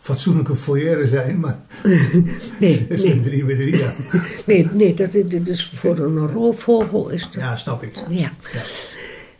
fatsoenlijke 0.00 0.56
foyer 0.56 1.08
zijn, 1.08 1.40
maar 1.40 1.58
nee, 2.60 2.86
is 2.88 3.02
nee, 3.02 3.12
een 3.12 3.22
drie 3.22 3.44
bij 3.44 3.54
drie, 3.56 3.76
ja. 3.76 3.92
nee, 4.46 4.68
nee, 4.72 4.94
dat 4.94 5.14
is, 5.14 5.28
dat 5.30 5.48
is 5.48 5.68
voor 5.68 5.98
een 5.98 6.28
roofvogel 6.28 7.08
is 7.08 7.22
dat 7.22 7.32
Ja, 7.34 7.56
snap 7.56 7.82
ik. 7.82 7.96
Ja. 8.08 8.32
Ja. 8.52 8.62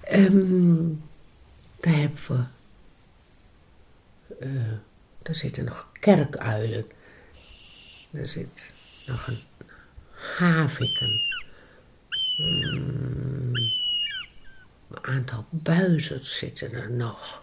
Ehm, 0.03 0.75
daar 1.81 1.95
hebben 1.95 2.19
we. 2.27 2.39
eh, 4.41 4.51
daar 5.23 5.35
zitten 5.35 5.65
nog 5.65 5.87
kerkuilen. 6.01 6.85
Er 8.11 8.27
zit 8.29 8.71
nog 9.07 9.27
een 9.29 9.37
haviken. 10.39 11.21
Mm, 12.39 13.53
een 14.93 15.13
aantal 15.15 15.45
buizers 15.51 16.37
zitten 16.37 16.73
er 16.73 16.91
nog. 16.91 17.43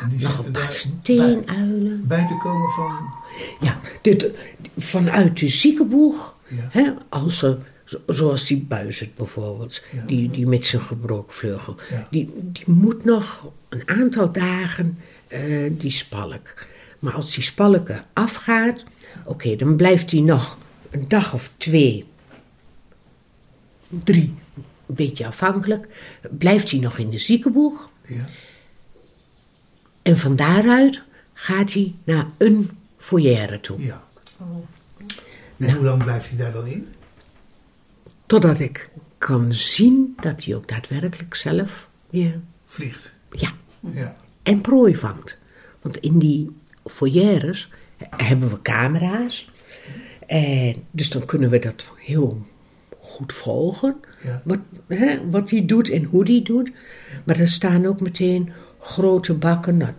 En 0.00 0.08
die 0.08 0.18
Nog 0.18 0.44
een 0.44 0.52
paar 0.52 0.72
steenuilen. 0.72 2.06
bij, 2.06 2.18
bij 2.18 2.26
te 2.26 2.36
komen 2.42 2.70
van... 2.70 3.14
Ja, 3.60 3.78
dit, 4.02 4.26
vanuit 4.78 5.38
de 5.38 5.48
ziekenboeg, 5.48 6.34
Ja. 6.48 6.68
hè, 6.70 6.92
als 7.08 7.38
ze, 7.38 7.58
zo- 7.84 8.00
zoals 8.06 8.46
die 8.46 8.62
buizerd 8.62 9.14
bijvoorbeeld, 9.14 9.82
Ja. 9.92 10.02
die, 10.06 10.30
die 10.30 10.46
met 10.46 10.64
zijn 10.64 10.82
gebroken 10.82 11.34
vleugel, 11.34 11.76
Ja. 11.90 12.06
die, 12.10 12.32
die 12.52 12.64
moet 12.66 13.04
nog 13.04 13.46
een 13.68 13.88
aantal 13.88 14.32
dagen 14.32 14.98
eh, 15.28 15.70
die 15.72 15.90
spalk. 15.90 16.54
Maar 16.98 17.12
als 17.12 17.34
die 17.34 17.44
spalk 17.44 17.88
afgaat, 18.12 18.84
oké, 19.24 19.56
dan 19.56 19.76
blijft 19.76 20.10
hij 20.10 20.20
nog 20.20 20.58
een 20.90 21.08
dag 21.08 21.34
of 21.34 21.50
twee, 21.56 22.06
drie, 23.88 24.34
een 24.86 24.94
beetje 24.94 25.26
afhankelijk, 25.26 25.86
blijft 26.30 26.70
hij 26.70 26.80
nog 26.80 26.98
in 26.98 27.10
de 27.10 27.18
ziekenboeg. 27.18 27.90
Ja. 28.06 28.28
En 30.02 30.18
van 30.18 30.36
daaruit 30.36 31.02
gaat 31.32 31.72
hij 31.72 31.94
naar 32.04 32.26
een 32.38 32.70
foyer 32.96 33.60
toe. 33.60 33.82
ja. 33.82 34.04
En 35.58 35.74
hoe 35.74 35.84
lang 35.84 36.02
blijft 36.02 36.28
hij 36.28 36.38
daar 36.38 36.52
dan 36.52 36.66
in? 36.66 36.86
Totdat 38.26 38.58
ik 38.60 38.90
kan 39.18 39.52
zien 39.52 40.14
dat 40.20 40.44
hij 40.44 40.54
ook 40.54 40.68
daadwerkelijk 40.68 41.34
zelf 41.34 41.88
weer, 42.10 42.40
Vliegt. 42.66 43.12
ja, 43.30 43.52
Ja. 43.92 44.16
en 44.42 44.60
prooi 44.60 44.96
vangt. 44.96 45.38
Want 45.82 45.96
in 45.96 46.18
die 46.18 46.50
foyeres 46.84 47.70
hebben 48.16 48.48
we 48.50 48.62
camera's. 48.62 49.50
En 50.26 50.84
dus 50.90 51.10
dan 51.10 51.24
kunnen 51.24 51.50
we 51.50 51.58
dat 51.58 51.86
heel 51.96 52.46
goed 53.16 53.32
volgen. 53.32 53.96
Ja. 54.24 54.42
Wat, 54.44 54.58
hè, 54.86 55.30
wat 55.30 55.50
hij 55.50 55.66
doet 55.66 55.90
en 55.90 56.04
hoe 56.04 56.24
hij 56.24 56.40
doet. 56.42 56.70
Maar 57.24 57.38
er 57.38 57.48
staan 57.48 57.86
ook 57.86 58.00
meteen 58.00 58.50
grote 58.80 59.34
bakken. 59.34 59.76
Nou, 59.76 59.92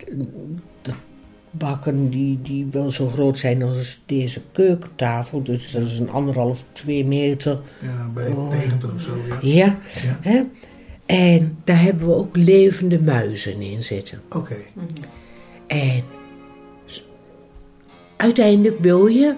bakken 1.52 2.10
die, 2.10 2.40
die 2.42 2.68
wel 2.72 2.92
zo 2.92 3.08
groot 3.08 3.38
zijn 3.38 3.64
als 3.64 4.02
deze 4.06 4.42
keukentafel. 4.52 5.44
Dus 5.44 5.72
dat 5.72 5.82
is 5.82 6.00
een 6.00 6.10
anderhalf, 6.10 6.64
twee 6.72 7.06
meter. 7.06 7.60
Ja, 7.82 8.10
bij 8.14 8.28
Oh. 8.32 8.50
90 8.50 8.94
of 8.94 9.02
zo, 9.02 9.12
ja. 9.28 9.38
Ja. 9.42 9.78
Ja. 10.04 10.18
Hè? 10.22 10.44
En 11.06 11.58
daar 11.64 11.82
hebben 11.82 12.08
we 12.08 12.14
ook 12.14 12.36
levende 12.36 13.02
muizen 13.02 13.62
in 13.62 13.84
zitten. 13.84 14.22
Oké. 14.30 14.56
En 15.68 16.04
uiteindelijk 18.18 18.80
wil 18.80 19.08
je 19.08 19.36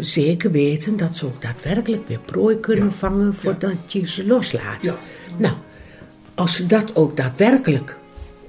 zeker 0.00 0.50
weten 0.50 0.96
dat 0.96 1.16
ze 1.16 1.26
ook 1.26 1.42
daadwerkelijk 1.42 2.08
weer 2.08 2.18
prooi 2.24 2.60
kunnen 2.60 2.84
Ja. 2.84 2.90
vangen 2.90 3.34
voordat 3.34 3.92
je 3.92 4.06
ze 4.06 4.26
loslaat. 4.26 4.84
Ja. 4.84 4.96
Nou, 5.36 5.54
als 6.34 6.54
ze 6.54 6.66
dat 6.66 6.96
ook 6.96 7.16
daadwerkelijk 7.16 7.98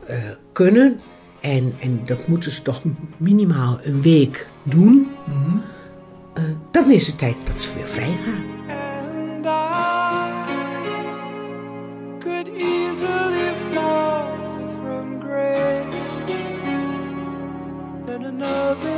eh, 0.06 0.18
kunnen, 0.52 1.00
en, 1.40 1.74
en 1.80 2.02
dat 2.06 2.28
moeten 2.28 2.52
ze 2.52 2.62
toch 2.62 2.82
minimaal 3.18 3.80
een 3.84 4.02
week 4.02 4.48
doen, 4.64 5.08
eh, 6.34 6.44
dan 6.72 6.92
is 6.92 7.08
het 7.08 7.18
tijd 7.18 7.36
dat 7.44 7.62
ze 7.62 7.70
weer 7.76 7.86
vrij 7.88 8.16
gaan. 8.26 8.44
And 8.70 9.46
I 9.46 9.50
could 12.20 12.48
easily 12.48 13.54
fall 13.72 14.26
from 14.82 15.20
grace. 15.22 15.86
Then 18.06 18.26
another 18.26 18.89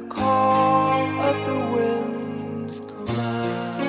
the 0.00 0.06
call 0.06 1.02
of 1.28 1.36
the 1.46 1.58
wind's 1.74 2.80
command. 2.80 3.82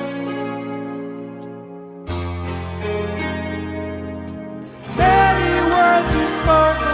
Many 4.96 5.52
words 5.72 6.14
are 6.22 6.28
spoken 6.28 6.89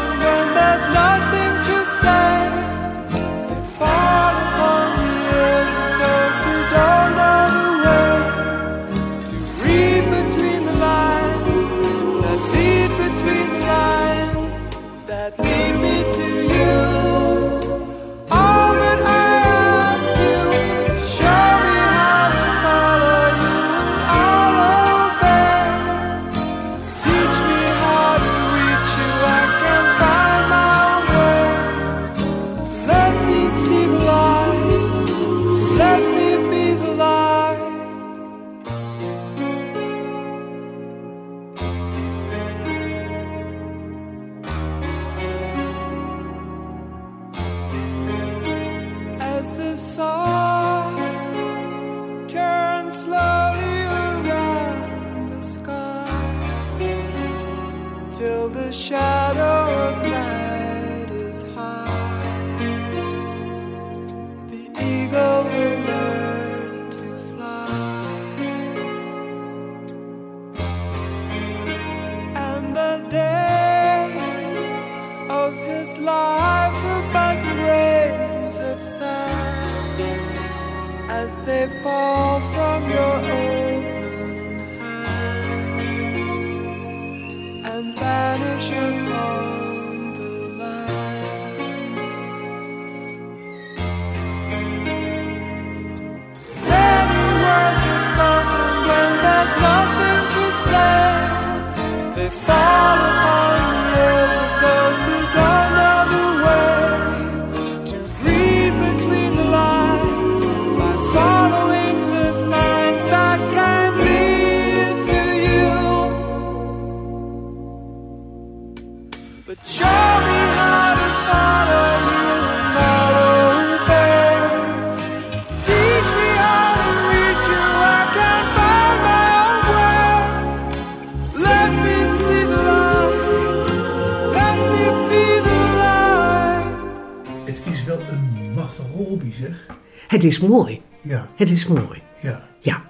Het 140.16 140.24
is 140.24 140.40
mooi. 140.40 140.80
Ja, 141.02 141.28
Het 141.34 141.50
is 141.50 141.66
mooi. 141.66 142.02
ja. 142.22 142.42
Ja. 142.60 142.84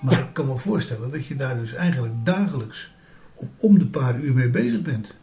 Maar 0.00 0.12
Ja. 0.14 0.18
ik 0.20 0.32
kan 0.32 0.46
me 0.46 0.56
voorstellen 0.58 1.10
dat 1.10 1.26
je 1.26 1.36
daar 1.36 1.58
dus 1.58 1.74
eigenlijk 1.74 2.12
dagelijks 2.24 2.90
om, 3.34 3.50
om 3.56 3.78
de 3.78 3.84
paar 3.86 4.20
uur 4.20 4.34
mee 4.34 4.48
bezig 4.48 4.82
bent. 4.82 5.14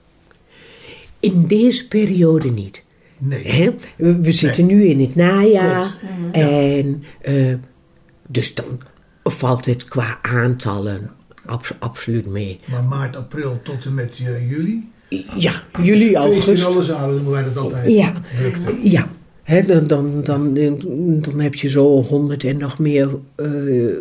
In 1.20 1.48
deze 1.48 1.88
periode 1.88 2.50
niet. 2.52 2.84
Nee. 3.18 3.76
We, 3.98 4.20
we 4.20 4.32
zitten 4.32 4.66
nu 4.66 4.86
in 4.86 5.00
het 5.00 5.16
najaar. 5.16 5.82
Klopt. 5.82 6.36
En 6.36 7.04
eh, 7.22 7.54
dus 8.28 8.56
dan 8.56 8.82
valt 9.24 9.66
het 9.66 9.84
qua 9.84 10.20
aantallen 10.22 11.12
abs- 11.46 11.74
absoluut 11.80 12.26
mee. 12.28 12.60
Maar 12.66 12.84
maart, 12.84 13.16
april 13.16 13.60
tot 13.64 13.86
en 13.86 13.94
met 13.94 14.20
eh, 14.26 14.50
juli. 14.50 14.92
Ja, 15.38 15.64
juli, 15.84 16.16
augustus. 16.16 16.66
alle 16.66 16.84
zalen 16.84 17.16
noemen 17.16 17.32
wij 17.32 17.44
dat 17.44 17.58
altijd. 17.58 17.92
Ja, 17.94 18.14
Drukte. 18.38 18.90
ja. 18.90 19.08
Hè, 19.50 19.62
dan, 19.62 19.88
dan, 19.88 20.24
dan, 20.24 20.54
dan 21.22 21.40
heb 21.40 21.56
je 21.56 21.70
zo 21.70 22.02
honderd 22.04 22.44
en 22.44 22.58
nog 22.58 22.80
meer 22.80 23.10
eh, 23.36 23.96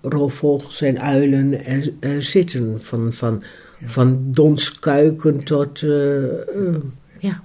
roofvogels 0.00 0.80
en 0.80 1.00
uilen 1.00 1.64
en, 1.64 1.96
eh, 2.00 2.18
zitten. 2.18 2.82
Van, 2.82 3.12
van, 3.12 3.42
van 3.84 4.32
donskuiken 4.32 5.44
tot... 5.44 5.82
eh, 5.82 6.74
ja, 7.18 7.40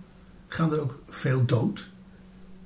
Gaan 0.47 0.73
er 0.73 0.81
ook 0.81 0.99
veel 1.09 1.45
dood? 1.45 1.89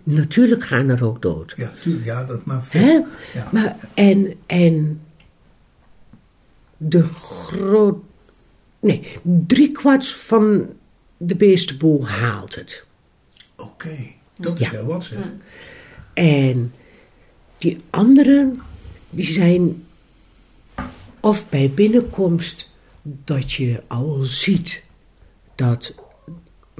natuurlijk 0.03 0.63
gaan 0.63 0.89
er 0.89 1.05
ook 1.05 1.21
dood. 1.21 1.53
Ja, 1.57 1.71
tuurlijk. 1.81 2.05
Ja, 2.05 2.23
dat 2.23 2.45
maar 2.45 2.63
veel. 2.63 3.05
Ja. 3.33 3.49
Maar, 3.51 3.75
en, 3.93 4.33
en 4.45 5.01
de 6.77 7.03
groot... 7.03 7.97
Nee, 8.79 9.17
driekwart 9.21 10.07
van 10.07 10.65
de 11.17 11.35
beestenboel 11.35 12.07
haalt 12.07 12.55
het. 12.55 12.85
Oké, 13.55 14.15
dat 14.37 14.59
is 14.59 14.65
Ja. 14.65 14.71
heel 14.71 14.85
wat 14.85 15.03
zeg. 15.03 15.17
En 16.13 16.73
die 17.57 17.77
anderen, 17.89 18.61
die 19.09 19.25
zijn 19.31 19.83
of 21.19 21.49
bij 21.49 21.71
binnenkomst 21.75 22.71
dat 23.01 23.51
je 23.51 23.81
al 23.87 24.19
ziet 24.23 24.83
dat, 25.55 25.93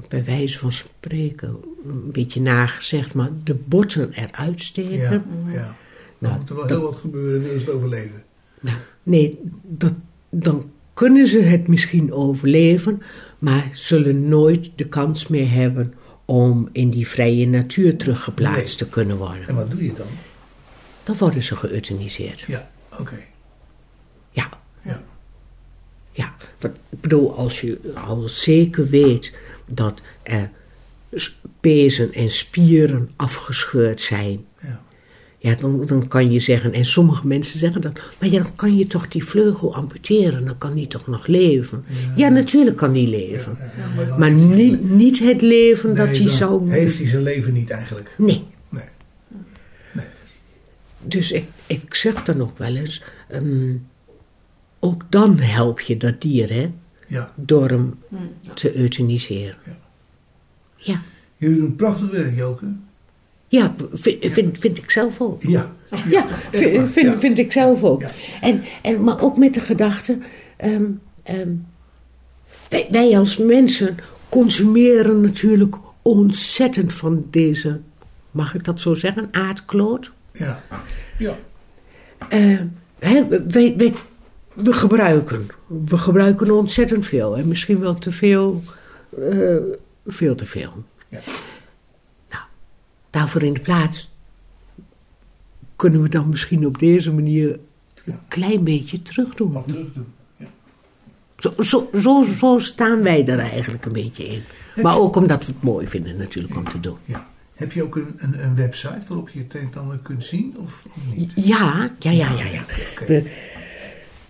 bij 0.08 0.24
wijze 0.24 0.58
van 0.58 0.72
spreken, 0.72 1.56
een 1.88 2.10
beetje 2.12 2.40
nagezegd, 2.40 3.14
maar 3.14 3.30
de 3.44 3.54
botten 3.54 4.12
eruit 4.12 4.62
steken. 4.62 4.96
Ja, 4.96 5.22
ja. 5.52 5.76
Dan 6.18 6.30
Nou, 6.30 6.38
moet 6.38 6.48
er 6.48 6.54
wel 6.56 6.66
dat- 6.66 6.76
heel 6.78 6.86
wat 6.90 6.98
gebeuren, 7.00 7.42
willen 7.42 7.60
ze 7.60 7.66
het 7.66 7.74
overleven. 7.74 8.22
Nou, 8.60 8.76
nee, 9.02 9.38
dat, 9.62 9.92
dan 10.30 10.70
kunnen 10.94 11.26
ze 11.26 11.38
het 11.40 11.68
misschien 11.68 12.12
overleven, 12.12 13.02
maar 13.38 13.70
zullen 13.72 14.28
nooit 14.28 14.70
de 14.74 14.86
kans 14.88 15.26
meer 15.28 15.50
hebben 15.50 15.94
om 16.30 16.68
in 16.72 16.90
die 16.90 17.08
vrije 17.08 17.46
natuur 17.46 17.96
teruggeplaatst 17.96 18.56
Nee. 18.66 18.76
te 18.76 18.88
kunnen 18.88 19.16
worden. 19.16 19.48
En 19.48 19.54
wat 19.54 19.70
doe 19.70 19.84
je 19.84 19.92
dan? 19.92 20.06
Dan 21.02 21.16
worden 21.16 21.42
ze 21.42 21.56
geëuthaniseerd. 21.56 22.40
Ja, 22.40 22.70
oké. 22.98 23.18
Ja, 24.30 24.48
Ja. 24.82 25.02
ja. 26.12 26.34
Want, 26.58 26.74
ik 26.88 27.00
bedoel, 27.00 27.36
als 27.36 27.60
je 27.60 27.78
al 28.04 28.28
zeker 28.28 28.86
weet 28.86 29.36
dat 29.66 30.00
er 30.22 30.50
pezen 31.60 32.12
en 32.12 32.30
spieren 32.30 33.10
afgescheurd 33.16 34.00
zijn, 34.00 34.46
ja. 34.62 34.80
Ja, 35.40 35.54
dan, 35.54 35.86
dan 35.86 36.08
kan 36.08 36.32
je 36.32 36.38
zeggen, 36.38 36.72
en 36.72 36.84
sommige 36.84 37.26
mensen 37.26 37.58
zeggen 37.58 37.80
dat, 37.80 38.00
maar 38.20 38.28
ja, 38.28 38.42
dan 38.42 38.54
kan 38.54 38.76
je 38.76 38.86
toch 38.86 39.08
die 39.08 39.24
vleugel 39.24 39.74
amputeren, 39.74 40.44
dan 40.44 40.58
kan 40.58 40.74
die 40.74 40.86
toch 40.86 41.06
nog 41.06 41.26
leven. 41.26 41.84
Ja, 42.16 42.28
natuurlijk 42.28 42.76
kan 42.76 42.92
die 42.92 43.08
leven. 43.08 43.58
Ja, 44.06 44.16
Maar 44.16 44.30
niet, 44.32 44.90
niet 44.90 45.18
het 45.18 45.42
leven 45.42 45.92
Nee, 45.92 46.06
dat 46.06 46.16
hij 46.16 46.28
zou... 46.28 46.70
Heeft 46.70 46.98
hij 46.98 47.06
zijn 47.06 47.22
leven 47.22 47.52
niet 47.52 47.70
eigenlijk? 47.70 48.14
Nee. 48.18 48.44
Nee. 48.68 48.84
Dus 51.02 51.32
ik, 51.32 51.44
ik 51.66 51.94
zeg 51.94 52.22
dan 52.22 52.40
ook 52.42 52.58
wel 52.58 52.74
eens, 52.76 53.02
ehm, 53.28 53.74
ook 54.78 55.02
dan 55.08 55.38
help 55.38 55.80
je 55.80 55.96
dat 55.96 56.20
dier, 56.20 56.52
hè, 56.52 56.70
Ja. 57.06 57.32
door 57.36 57.68
hem 57.68 57.98
te 58.54 58.76
euthaniseren. 58.76 59.56
Ja. 59.64 59.78
Ja, 60.76 61.02
Jullie 61.36 61.58
doen 61.58 61.76
prachtig 61.76 62.10
werk, 62.10 62.36
Joke. 62.36 62.64
Ja 63.48 63.74
vind, 63.92 64.32
vind, 64.32 64.58
vind 64.58 64.78
ik 64.78 64.90
zelf 64.90 65.20
ook. 65.20 65.42
Ja. 65.42 65.72
Ja, 66.08 66.26
vind, 66.50 66.90
vind, 66.90 67.18
vind 67.18 67.38
ik 67.38 67.52
zelf 67.52 67.82
ook. 67.82 68.02
En, 68.40 68.62
en, 68.82 69.04
maar 69.04 69.22
ook 69.22 69.38
met 69.38 69.54
de 69.54 69.60
gedachte, 69.60 70.18
ehm, 70.56 70.84
ehm, 71.22 71.48
wij, 72.68 72.88
wij 72.90 73.18
als 73.18 73.36
mensen 73.36 73.96
consumeren 74.28 75.20
natuurlijk 75.20 75.76
ontzettend 76.02 76.92
van 76.92 77.26
deze, 77.30 77.80
mag 78.30 78.54
ik 78.54 78.64
dat 78.64 78.80
zo 78.80 78.94
zeggen, 78.94 79.28
aardkloot. 79.30 80.10
Ja. 80.32 80.62
Ja. 81.18 81.36
Hè, 82.98 83.26
wij, 83.28 83.74
wij, 83.76 83.94
we 84.52 84.72
gebruiken. 84.72 85.46
We 85.66 85.98
gebruiken 85.98 86.50
ontzettend 86.50 87.06
veel. 87.06 87.36
En 87.36 87.48
misschien 87.48 87.80
wel 87.80 87.94
te 87.94 88.10
veel. 88.10 88.62
eh, 89.30 89.56
veel 90.06 90.34
te 90.34 90.46
veel. 90.46 90.72
Ja. 91.08 91.20
Daarvoor 93.10 93.42
in 93.42 93.52
de 93.52 93.60
plaats 93.60 94.08
kunnen 95.76 96.02
we 96.02 96.08
dan 96.08 96.28
misschien 96.28 96.66
op 96.66 96.78
deze 96.78 97.12
manier 97.12 97.58
een 98.04 98.18
klein 98.28 98.64
beetje 98.64 99.02
terugdoen. 99.02 99.52
Wat 99.52 99.68
terug 99.68 99.92
doen. 99.94 100.06
Ja. 100.36 100.46
Zo, 101.36 101.54
zo, 101.58 101.88
zo, 101.94 102.22
zo 102.22 102.58
staan 102.58 103.02
wij 103.02 103.26
er 103.26 103.38
eigenlijk 103.38 103.84
een 103.84 103.92
beetje 103.92 104.26
in. 104.28 104.42
Maar 104.82 104.98
ook 104.98 105.16
omdat 105.16 105.46
we 105.46 105.52
het 105.52 105.62
mooi 105.62 105.86
vinden 105.86 106.16
natuurlijk 106.16 106.56
om 106.56 106.64
te 106.68 106.80
doen. 106.80 106.96
ja. 107.04 107.26
Heb 107.54 107.72
je 107.72 107.82
ook 107.82 107.96
een, 107.96 108.14
een, 108.16 108.44
een 108.44 108.54
website 108.56 109.00
waarop 109.08 109.28
je 109.28 109.38
het 109.38 109.54
een 109.54 109.70
ander 109.74 109.98
kunt 109.98 110.24
zien 110.24 110.54
of, 110.58 110.84
of 110.86 111.16
niet? 111.16 111.32
Ja, 111.34 111.90
ja, 111.98 112.10
ja, 112.10 112.32
ja. 112.32 112.44
ja. 112.46 112.62
We- 113.06 113.30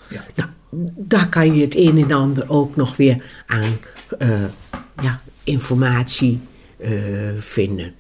Ja. 0.08 0.24
Nou, 0.34 0.48
daar 0.96 1.28
kan 1.28 1.54
je 1.54 1.64
het 1.64 1.76
een 1.76 1.98
en 1.98 2.12
ander 2.12 2.50
ook 2.50 2.76
nog 2.76 2.96
weer 2.96 3.24
aan 3.46 3.76
eh, 4.18 4.44
ja, 5.02 5.20
informatie 5.44 6.40
eh, 6.78 6.90
vinden 7.38 7.94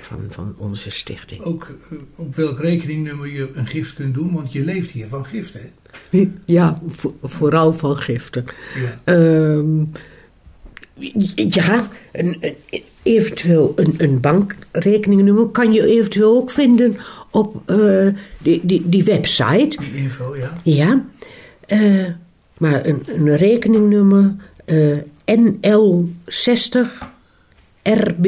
van, 0.00 0.18
van 0.28 0.54
onze 0.58 0.90
stichting. 0.90 1.42
Ook 1.42 1.68
eh, 1.90 1.98
op 2.14 2.34
welk 2.34 2.60
rekeningnummer 2.60 3.32
je 3.32 3.50
een 3.54 3.66
gift 3.66 3.94
kunt 3.94 4.14
doen, 4.14 4.32
want 4.32 4.52
je 4.52 4.64
leeft 4.64 4.90
hier 4.90 5.08
van 5.08 5.24
giften. 5.26 5.60
Hè? 6.10 6.30
Ja, 6.44 6.80
vo- 6.86 7.16
vooral 7.22 7.72
van 7.74 7.96
giften. 7.96 8.44
Ja. 8.76 9.00
Ehm, 9.04 9.84
ja, 11.34 11.88
een, 12.12 12.36
een- 12.40 12.82
eventueel 13.02 13.72
een, 13.76 13.94
een 13.96 14.20
bankrekeningnummer 14.20 15.46
kan 15.46 15.72
je 15.72 15.86
eventueel 15.86 16.36
ook 16.36 16.50
vinden 16.50 16.96
op 17.30 17.62
eh, 17.70 18.06
die, 18.38 18.60
die, 18.62 18.88
die 18.88 19.04
website. 19.04 19.76
Die 19.80 19.94
info, 19.96 20.36
ja. 20.36 20.52
Ja, 20.62 21.04
eh, 21.66 22.04
maar 22.58 22.86
een, 22.86 23.02
een 23.06 23.36
rekeningnummer 23.36 24.34
eh, 24.64 24.98
NL60 25.30 26.88
RB 27.82 28.26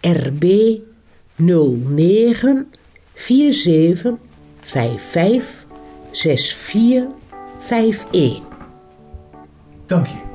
RB 0.00 0.44
09 1.36 2.66
47 3.14 4.12
55 4.60 5.66
64 6.12 6.58
51. 7.60 8.40
Dank 9.86 10.06
je. 10.06 10.31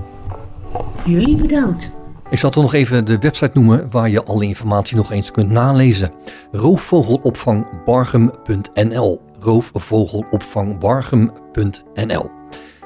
Jullie 1.06 1.36
bedankt. 1.36 1.92
Ik 2.30 2.40
zal 2.40 2.50
toch 2.50 2.64
nog 2.64 2.74
even 2.74 3.06
de 3.06 3.18
website 3.18 3.52
noemen 3.54 3.88
waar 3.92 4.10
je 4.10 4.24
alle 4.24 4.46
informatie 4.46 4.96
nog 4.96 5.12
eens 5.12 5.32
kunt 5.32 5.50
nalezen. 5.50 6.12
Roofvogelopvangbargem.nl 6.52 9.22
Roofvogelopvangbargem.nl 9.40 12.30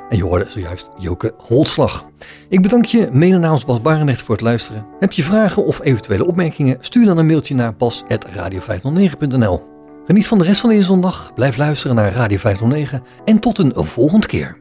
En 0.09 0.17
je 0.17 0.23
hoorde 0.23 0.45
zojuist 0.47 0.89
Joke 0.97 1.33
Holtslag. 1.37 2.05
Ik 2.49 2.61
bedank 2.61 2.85
je 2.85 3.09
mede 3.11 3.37
namens 3.37 3.65
Bas 3.65 3.81
Barendrecht 3.81 4.21
voor 4.21 4.35
het 4.35 4.43
luisteren. 4.43 4.85
Heb 4.99 5.11
je 5.11 5.23
vragen 5.23 5.65
of 5.65 5.79
eventuele 5.83 6.25
opmerkingen? 6.25 6.77
Stuur 6.79 7.05
dan 7.05 7.17
een 7.17 7.25
mailtje 7.25 7.55
naar 7.55 7.75
bas.radio509.nl 7.75 9.69
Geniet 10.05 10.27
van 10.27 10.37
de 10.37 10.43
rest 10.43 10.61
van 10.61 10.69
deze 10.69 10.83
zondag, 10.83 11.33
blijf 11.33 11.57
luisteren 11.57 11.95
naar 11.95 12.13
Radio 12.13 12.37
509 12.37 13.03
en 13.25 13.39
tot 13.39 13.57
een 13.57 13.73
volgende 13.75 14.27
keer. 14.27 14.60